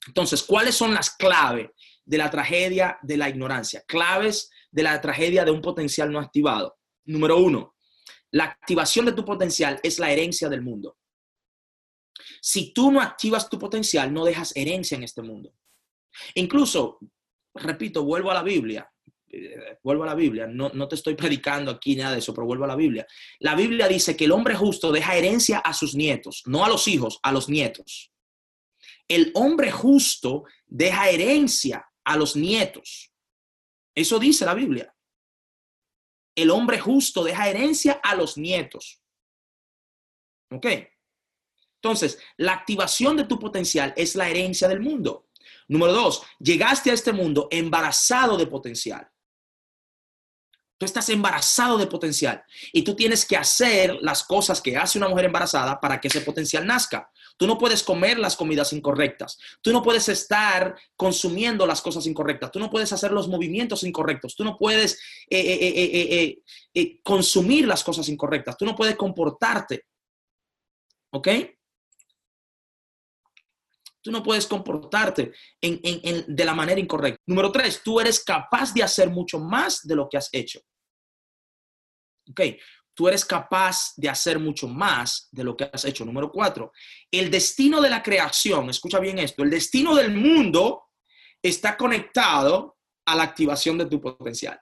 entonces, 0.07 0.43
¿cuáles 0.43 0.75
son 0.75 0.93
las 0.93 1.11
claves 1.11 1.69
de 2.03 2.17
la 2.17 2.29
tragedia 2.29 2.99
de 3.01 3.15
la 3.15 3.29
ignorancia? 3.29 3.83
Claves 3.87 4.49
de 4.69 4.83
la 4.83 4.99
tragedia 4.99 5.45
de 5.45 5.51
un 5.51 5.61
potencial 5.61 6.11
no 6.11 6.19
activado. 6.19 6.77
Número 7.05 7.37
uno, 7.37 7.75
la 8.31 8.45
activación 8.45 9.05
de 9.05 9.13
tu 9.13 9.23
potencial 9.23 9.79
es 9.83 9.99
la 9.99 10.11
herencia 10.11 10.49
del 10.49 10.61
mundo. 10.61 10.97
Si 12.41 12.73
tú 12.73 12.91
no 12.91 13.01
activas 13.01 13.49
tu 13.49 13.57
potencial, 13.57 14.13
no 14.13 14.25
dejas 14.25 14.55
herencia 14.55 14.95
en 14.95 15.03
este 15.03 15.21
mundo. 15.21 15.53
Incluso, 16.35 16.99
repito, 17.53 18.03
vuelvo 18.03 18.31
a 18.31 18.35
la 18.35 18.43
Biblia 18.43 18.92
eh, 19.35 19.79
vuelvo 19.81 20.03
a 20.03 20.07
la 20.07 20.15
Biblia, 20.15 20.45
no, 20.45 20.69
no 20.69 20.87
te 20.87 20.93
estoy 20.93 21.15
predicando 21.15 21.71
aquí 21.71 21.95
nada 21.95 22.13
de 22.13 22.19
eso, 22.19 22.35
pero 22.35 22.45
vuelvo 22.45 22.65
a 22.65 22.67
la 22.67 22.75
Biblia. 22.75 23.07
La 23.39 23.55
Biblia 23.55 23.87
dice 23.87 24.15
que 24.15 24.25
el 24.25 24.31
hombre 24.31 24.53
justo 24.53 24.91
deja 24.91 25.17
herencia 25.17 25.57
a 25.57 25.73
sus 25.73 25.95
nietos, 25.95 26.43
no 26.45 26.63
a 26.63 26.69
los 26.69 26.87
hijos, 26.87 27.19
a 27.23 27.31
los 27.31 27.49
nietos. 27.49 28.11
El 29.07 29.31
hombre 29.33 29.71
justo 29.71 30.43
deja 30.67 31.09
herencia 31.09 31.83
a 32.03 32.15
los 32.15 32.35
nietos. 32.35 33.11
Eso 33.95 34.19
dice 34.19 34.45
la 34.45 34.53
Biblia. 34.53 34.93
El 36.35 36.51
hombre 36.51 36.79
justo 36.79 37.23
deja 37.23 37.49
herencia 37.49 37.99
a 38.03 38.15
los 38.15 38.37
nietos. 38.37 39.01
¿Ok? 40.51 40.67
Entonces, 41.81 42.19
la 42.37 42.53
activación 42.53 43.17
de 43.17 43.25
tu 43.25 43.39
potencial 43.39 43.93
es 43.97 44.15
la 44.15 44.29
herencia 44.29 44.67
del 44.67 44.79
mundo. 44.79 45.29
Número 45.67 45.93
dos, 45.93 46.23
llegaste 46.39 46.91
a 46.91 46.93
este 46.93 47.11
mundo 47.11 47.47
embarazado 47.51 48.37
de 48.37 48.47
potencial. 48.47 49.09
Tú 50.83 50.85
estás 50.85 51.07
embarazado 51.07 51.77
de 51.77 51.87
potencial 51.87 52.43
y 52.73 52.81
tú 52.81 52.93
tienes 52.93 53.25
que 53.25 53.37
hacer 53.37 53.99
las 54.01 54.21
cosas 54.21 54.61
que 54.61 54.75
hace 54.75 54.97
una 54.97 55.07
mujer 55.07 55.23
embarazada 55.23 55.79
para 55.79 56.01
que 56.01 56.09
ese 56.09 56.19
potencial 56.19 56.67
nazca. 56.67 57.09
Tú 57.37 57.47
no 57.47 57.57
puedes 57.57 57.83
comer 57.83 58.19
las 58.19 58.35
comidas 58.35 58.73
incorrectas. 58.73 59.39
Tú 59.61 59.71
no 59.71 59.81
puedes 59.81 60.09
estar 60.09 60.75
consumiendo 60.97 61.65
las 61.65 61.81
cosas 61.81 62.05
incorrectas. 62.05 62.51
Tú 62.51 62.59
no 62.59 62.69
puedes 62.69 62.91
hacer 62.91 63.13
los 63.13 63.29
movimientos 63.29 63.85
incorrectos. 63.85 64.35
Tú 64.35 64.43
no 64.43 64.57
puedes 64.57 64.99
eh, 65.29 65.39
eh, 65.39 66.41
eh, 66.73 66.99
consumir 67.01 67.65
las 67.65 67.81
cosas 67.81 68.09
incorrectas. 68.09 68.57
Tú 68.57 68.65
no 68.65 68.75
puedes 68.75 68.97
comportarte. 68.97 69.85
¿Ok? 71.13 71.29
Tú 74.01 74.11
no 74.11 74.21
puedes 74.21 74.47
comportarte 74.47 75.31
de 75.61 76.45
la 76.45 76.53
manera 76.53 76.81
incorrecta. 76.81 77.21
Número 77.25 77.53
tres, 77.53 77.81
tú 77.81 78.01
eres 78.01 78.21
capaz 78.21 78.73
de 78.73 78.83
hacer 78.83 79.09
mucho 79.09 79.39
más 79.39 79.87
de 79.87 79.95
lo 79.95 80.09
que 80.09 80.17
has 80.17 80.27
hecho. 80.33 80.59
Ok, 82.33 82.41
tú 82.95 83.07
eres 83.07 83.23
capaz 83.23 83.93
de 83.95 84.09
hacer 84.09 84.39
mucho 84.39 84.67
más 84.67 85.29
de 85.31 85.43
lo 85.43 85.55
que 85.55 85.69
has 85.71 85.85
hecho. 85.85 86.03
Número 86.03 86.31
cuatro, 86.31 86.71
el 87.11 87.29
destino 87.29 87.79
de 87.79 87.89
la 87.89 88.01
creación, 88.01 88.69
escucha 88.69 88.99
bien 88.99 89.19
esto, 89.19 89.43
el 89.43 89.49
destino 89.49 89.95
del 89.95 90.11
mundo 90.15 90.89
está 91.41 91.77
conectado 91.77 92.77
a 93.05 93.15
la 93.15 93.23
activación 93.23 93.77
de 93.77 93.85
tu 93.85 94.01
potencial. 94.01 94.59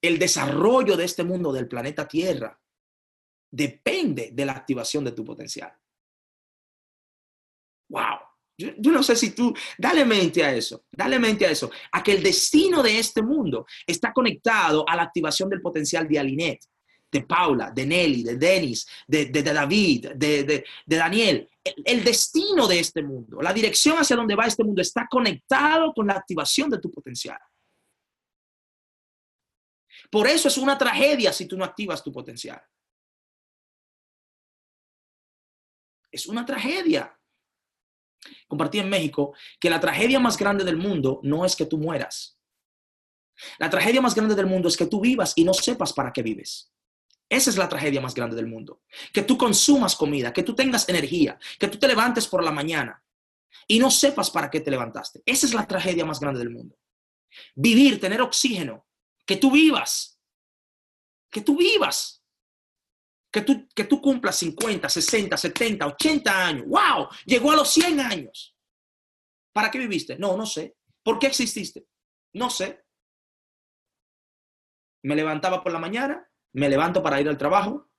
El 0.00 0.18
desarrollo 0.18 0.96
de 0.96 1.04
este 1.04 1.24
mundo, 1.24 1.52
del 1.52 1.66
planeta 1.66 2.06
Tierra, 2.06 2.60
depende 3.50 4.30
de 4.32 4.44
la 4.44 4.52
activación 4.52 5.04
de 5.04 5.12
tu 5.12 5.24
potencial. 5.24 5.72
Wow. 7.88 8.23
Yo, 8.56 8.92
no 8.92 9.02
sé 9.02 9.16
si 9.16 9.34
tú, 9.34 9.52
dale 9.76 10.04
mente 10.04 10.44
a 10.44 10.54
eso, 10.54 10.84
dale 10.92 11.18
mente 11.18 11.44
a 11.44 11.50
eso, 11.50 11.70
a 11.90 12.02
que 12.02 12.12
el 12.12 12.22
destino 12.22 12.82
de 12.82 12.98
este 12.98 13.20
mundo 13.20 13.66
está 13.84 14.12
conectado 14.12 14.88
a 14.88 14.94
la 14.94 15.02
activación 15.02 15.50
del 15.50 15.60
potencial 15.60 16.06
de 16.06 16.20
Alinet, 16.20 16.60
de 17.10 17.22
Paula, 17.22 17.72
de 17.72 17.84
Nelly, 17.84 18.22
de 18.22 18.36
Dennis, 18.36 18.86
de, 19.08 19.26
David, 19.26 20.10
de, 20.14 20.64
Daniel. 20.86 21.48
el, 21.64 22.04
destino 22.04 22.68
de 22.68 22.78
este 22.78 23.02
mundo, 23.02 23.42
la 23.42 23.52
dirección 23.52 23.98
hacia 23.98 24.16
donde 24.16 24.36
va 24.36 24.46
este 24.46 24.62
mundo 24.62 24.82
está 24.82 25.08
conectado 25.10 25.92
con 25.92 26.06
la 26.06 26.14
activación 26.14 26.70
de 26.70 26.78
tu 26.78 26.92
potencial. 26.92 27.38
Por 30.10 30.28
eso 30.28 30.46
es 30.46 30.58
una 30.58 30.78
tragedia 30.78 31.32
si 31.32 31.46
tú 31.46 31.56
no 31.56 31.64
activas 31.64 32.04
tu 32.04 32.12
potencial. 32.12 32.62
Es 36.12 36.26
una 36.26 36.46
tragedia 36.46 37.18
compartí 38.48 38.78
en 38.78 38.88
México 38.88 39.34
que 39.60 39.70
la 39.70 39.80
tragedia 39.80 40.20
más 40.20 40.36
grande 40.36 40.64
del 40.64 40.76
mundo 40.76 41.20
no 41.22 41.44
es 41.44 41.56
que 41.56 41.66
tú 41.66 41.78
mueras. 41.78 42.38
La 43.58 43.70
tragedia 43.70 44.00
más 44.00 44.14
grande 44.14 44.34
del 44.34 44.46
mundo 44.46 44.68
es 44.68 44.76
que 44.76 44.86
tú 44.86 45.00
vivas 45.00 45.32
y 45.36 45.44
no 45.44 45.54
sepas 45.54 45.92
para 45.92 46.12
qué 46.12 46.22
vives. 46.22 46.72
Esa 47.28 47.50
es 47.50 47.56
la 47.56 47.68
tragedia 47.68 48.00
más 48.00 48.14
grande 48.14 48.36
del 48.36 48.46
mundo. 48.46 48.82
Que 49.12 49.22
tú 49.22 49.36
consumas 49.36 49.96
comida, 49.96 50.32
que 50.32 50.42
tú 50.42 50.54
tengas 50.54 50.88
energía, 50.88 51.38
que 51.58 51.68
tú 51.68 51.78
te 51.78 51.88
levantes 51.88 52.28
por 52.28 52.44
la 52.44 52.52
mañana 52.52 53.02
y 53.66 53.78
no 53.78 53.90
sepas 53.90 54.30
para 54.30 54.50
qué 54.50 54.60
te 54.60 54.70
levantaste. 54.70 55.22
Esa 55.24 55.46
es 55.46 55.54
la 55.54 55.66
tragedia 55.66 56.04
más 56.04 56.20
grande 56.20 56.38
del 56.38 56.50
mundo. 56.50 56.76
Vivir, 57.54 58.00
tener 58.00 58.20
oxígeno, 58.20 58.86
que 59.26 59.36
tú 59.36 59.50
vivas, 59.50 60.20
que 61.30 61.40
tú 61.40 61.56
vivas 61.56 62.23
que 63.34 63.42
tú, 63.42 63.68
que 63.74 63.82
tú 63.82 64.00
cumplas 64.00 64.36
50, 64.36 64.88
60, 64.88 65.36
70, 65.36 65.86
80 65.88 66.46
años. 66.46 66.66
¡Wow! 66.68 67.08
Llegó 67.26 67.50
a 67.50 67.56
los 67.56 67.68
100 67.68 67.98
años. 67.98 68.56
¿Para 69.52 69.72
qué 69.72 69.78
viviste? 69.80 70.16
No, 70.16 70.36
no 70.36 70.46
sé. 70.46 70.76
¿Por 71.02 71.18
qué 71.18 71.26
exististe? 71.26 71.84
No 72.32 72.48
sé. 72.48 72.84
Me 75.02 75.16
levantaba 75.16 75.64
por 75.64 75.72
la 75.72 75.80
mañana, 75.80 76.30
me 76.52 76.68
levanto 76.68 77.02
para 77.02 77.20
ir 77.20 77.28
al 77.28 77.36
trabajo, 77.36 77.90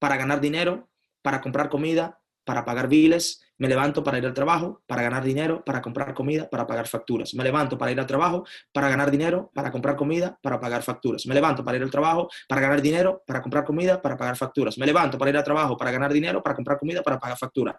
para 0.00 0.16
ganar 0.16 0.40
dinero, 0.40 0.90
para 1.22 1.40
comprar 1.40 1.68
comida, 1.68 2.20
para 2.42 2.64
pagar 2.64 2.88
biles, 2.88 3.45
me 3.58 3.68
levanto 3.68 4.02
para 4.04 4.18
ir 4.18 4.26
al 4.26 4.34
trabajo, 4.34 4.82
para 4.86 5.02
ganar 5.02 5.24
dinero, 5.24 5.64
para 5.64 5.80
comprar 5.80 6.14
comida, 6.14 6.48
para 6.48 6.66
pagar 6.66 6.86
facturas. 6.86 7.34
Me 7.34 7.44
levanto 7.44 7.78
para 7.78 7.90
ir 7.90 8.00
al 8.00 8.06
trabajo, 8.06 8.44
para 8.72 8.88
ganar 8.88 9.10
dinero, 9.10 9.50
para 9.54 9.70
comprar 9.70 9.96
comida, 9.96 10.38
para 10.42 10.60
pagar 10.60 10.82
facturas. 10.82 11.26
Me 11.26 11.34
levanto 11.34 11.64
para 11.64 11.76
ir 11.76 11.82
al 11.82 11.90
trabajo, 11.90 12.28
para 12.48 12.60
ganar 12.60 12.80
dinero, 12.82 13.22
para 13.26 13.40
comprar 13.42 13.64
comida, 13.64 14.00
para 14.00 14.16
pagar 14.16 14.36
facturas. 14.36 14.78
Me 14.78 14.86
levanto 14.86 15.18
para 15.18 15.30
ir 15.30 15.36
al 15.36 15.44
trabajo, 15.44 15.76
para 15.76 15.90
ganar 15.90 16.12
dinero, 16.12 16.42
para 16.42 16.54
comprar 16.54 16.78
comida, 16.78 17.02
para 17.02 17.18
pagar 17.18 17.38
facturas. 17.38 17.76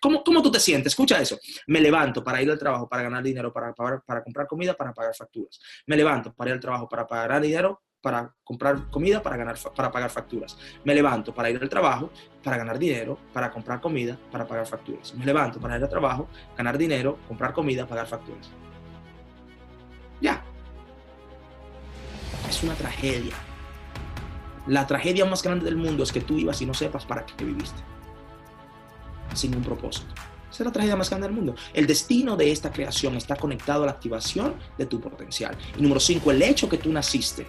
cómo, 0.00 0.22
tú 0.22 0.50
te 0.50 0.60
sientes? 0.60 0.92
Escucha 0.92 1.20
eso. 1.20 1.38
Me 1.66 1.80
levanto 1.80 2.22
para 2.22 2.42
ir 2.42 2.50
al 2.50 2.58
trabajo, 2.58 2.88
para 2.88 3.02
ganar 3.02 3.22
dinero, 3.22 3.52
para, 3.52 3.72
para 3.74 4.22
comprar 4.22 4.46
comida, 4.46 4.74
para 4.74 4.92
pagar 4.92 5.14
facturas. 5.14 5.58
Me 5.86 5.96
levanto 5.96 6.32
para 6.34 6.50
ir 6.50 6.54
al 6.54 6.60
trabajo, 6.60 6.88
para 6.88 7.06
pagar 7.06 7.40
dinero, 7.40 7.82
para 8.00 8.32
comprar 8.44 8.88
comida, 8.90 9.22
para, 9.22 9.36
ganar, 9.36 9.56
para 9.74 9.90
pagar 9.90 10.10
facturas. 10.10 10.56
Me 10.84 10.94
levanto 10.94 11.34
para 11.34 11.50
ir 11.50 11.60
al 11.60 11.68
trabajo, 11.68 12.10
para 12.42 12.56
ganar 12.56 12.78
dinero, 12.78 13.18
para 13.32 13.50
comprar 13.50 13.80
comida, 13.80 14.18
para 14.30 14.46
pagar 14.46 14.66
facturas. 14.66 15.14
Me 15.14 15.26
levanto 15.26 15.60
para 15.60 15.76
ir 15.76 15.82
al 15.82 15.88
trabajo, 15.88 16.28
ganar 16.56 16.78
dinero, 16.78 17.18
comprar 17.26 17.52
comida, 17.52 17.86
pagar 17.86 18.06
facturas. 18.06 18.50
Ya. 20.20 20.42
Es 22.48 22.62
una 22.62 22.74
tragedia. 22.74 23.34
La 24.66 24.86
tragedia 24.86 25.24
más 25.24 25.42
grande 25.42 25.64
del 25.64 25.76
mundo 25.76 26.02
es 26.02 26.12
que 26.12 26.20
tú 26.20 26.38
ibas 26.38 26.60
y 26.62 26.66
no 26.66 26.74
sepas 26.74 27.04
para 27.04 27.26
qué 27.26 27.44
viviste. 27.44 27.80
Sin 29.34 29.54
un 29.54 29.62
propósito. 29.62 30.14
Esa 30.50 30.62
es 30.62 30.66
la 30.66 30.72
tragedia 30.72 30.96
más 30.96 31.10
grande 31.10 31.26
del 31.26 31.36
mundo. 31.36 31.54
El 31.74 31.86
destino 31.86 32.36
de 32.36 32.50
esta 32.50 32.72
creación 32.72 33.16
está 33.16 33.36
conectado 33.36 33.82
a 33.82 33.86
la 33.86 33.92
activación 33.92 34.54
de 34.78 34.86
tu 34.86 35.00
potencial. 35.00 35.56
Y 35.76 35.82
número 35.82 36.00
cinco, 36.00 36.30
el 36.30 36.42
hecho 36.42 36.68
que 36.68 36.78
tú 36.78 36.90
naciste 36.90 37.46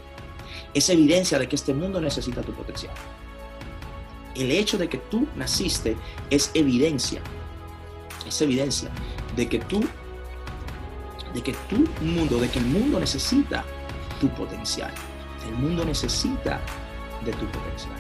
es 0.74 0.90
evidencia 0.90 1.40
de 1.40 1.48
que 1.48 1.56
este 1.56 1.74
mundo 1.74 2.00
necesita 2.02 2.42
tu 2.42 2.54
potencial. 2.54 2.94
El 4.36 4.52
hecho 4.52 4.78
de 4.78 4.88
que 4.88 4.98
tú 4.98 5.28
naciste 5.36 5.98
es 6.30 6.52
evidencia, 6.54 7.22
es 8.28 8.42
evidencia 8.42 8.90
de 9.36 9.50
que 9.50 9.60
tú, 9.60 9.84
de 11.34 11.42
que 11.42 11.54
tu 11.70 11.86
mundo, 12.04 12.40
de 12.40 12.50
que 12.50 12.60
el 12.60 12.66
mundo 12.66 13.00
necesita 13.00 13.66
tu 14.20 14.30
potencial. 14.30 14.92
El 15.48 15.56
mundo 15.56 15.84
necesita 15.86 16.60
de 17.26 17.32
tu 17.34 17.46
potencial. 17.48 17.96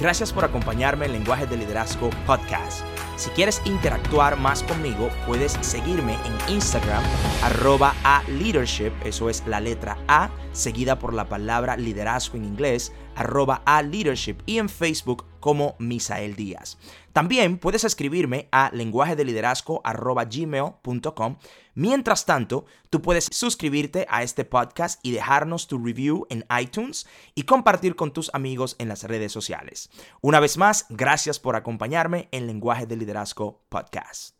Gracias 0.00 0.32
por 0.32 0.44
acompañarme 0.44 1.06
en 1.06 1.12
Lenguaje 1.12 1.46
de 1.46 1.56
Liderazgo 1.56 2.10
Podcast. 2.26 2.84
Si 3.16 3.30
quieres 3.30 3.62
interactuar 3.64 4.36
más 4.36 4.62
conmigo, 4.64 5.08
puedes 5.26 5.52
seguirme 5.60 6.14
en 6.14 6.54
Instagram, 6.54 7.02
arroba 7.42 7.94
a 8.02 8.22
leadership, 8.28 8.90
eso 9.04 9.30
es 9.30 9.44
la 9.46 9.60
letra 9.60 9.96
A, 10.08 10.30
seguida 10.52 10.98
por 10.98 11.14
la 11.14 11.28
palabra 11.28 11.76
liderazgo 11.76 12.36
en 12.36 12.44
inglés, 12.44 12.92
arroba 13.16 13.62
a 13.64 13.82
leadership, 13.82 14.38
y 14.46 14.58
en 14.58 14.68
Facebook 14.68 15.26
como 15.40 15.76
Misael 15.78 16.36
Díaz. 16.36 16.78
También 17.12 17.58
puedes 17.58 17.84
escribirme 17.84 18.48
a 18.50 18.70
lenguaje 18.72 19.14
de 19.14 19.24
liderazgo 19.24 19.82
gmail.com. 19.84 21.36
Mientras 21.74 22.24
tanto, 22.24 22.64
tú 22.88 23.02
puedes 23.02 23.28
suscribirte 23.30 24.06
a 24.08 24.22
este 24.22 24.44
podcast 24.44 24.98
y 25.02 25.12
dejarnos 25.12 25.66
tu 25.66 25.78
review 25.78 26.26
en 26.30 26.46
iTunes 26.58 27.06
y 27.34 27.42
compartir 27.42 27.94
con 27.94 28.12
tus 28.12 28.30
amigos 28.32 28.76
en 28.78 28.88
las 28.88 29.04
redes 29.04 29.32
sociales. 29.32 29.90
Una 30.22 30.40
vez 30.40 30.56
más, 30.56 30.86
gracias 30.88 31.38
por 31.38 31.56
acompañarme 31.56 32.28
en 32.32 32.46
Lenguaje 32.46 32.86
de 32.86 32.96
Liderazgo 32.96 33.64
Podcast. 33.68 34.33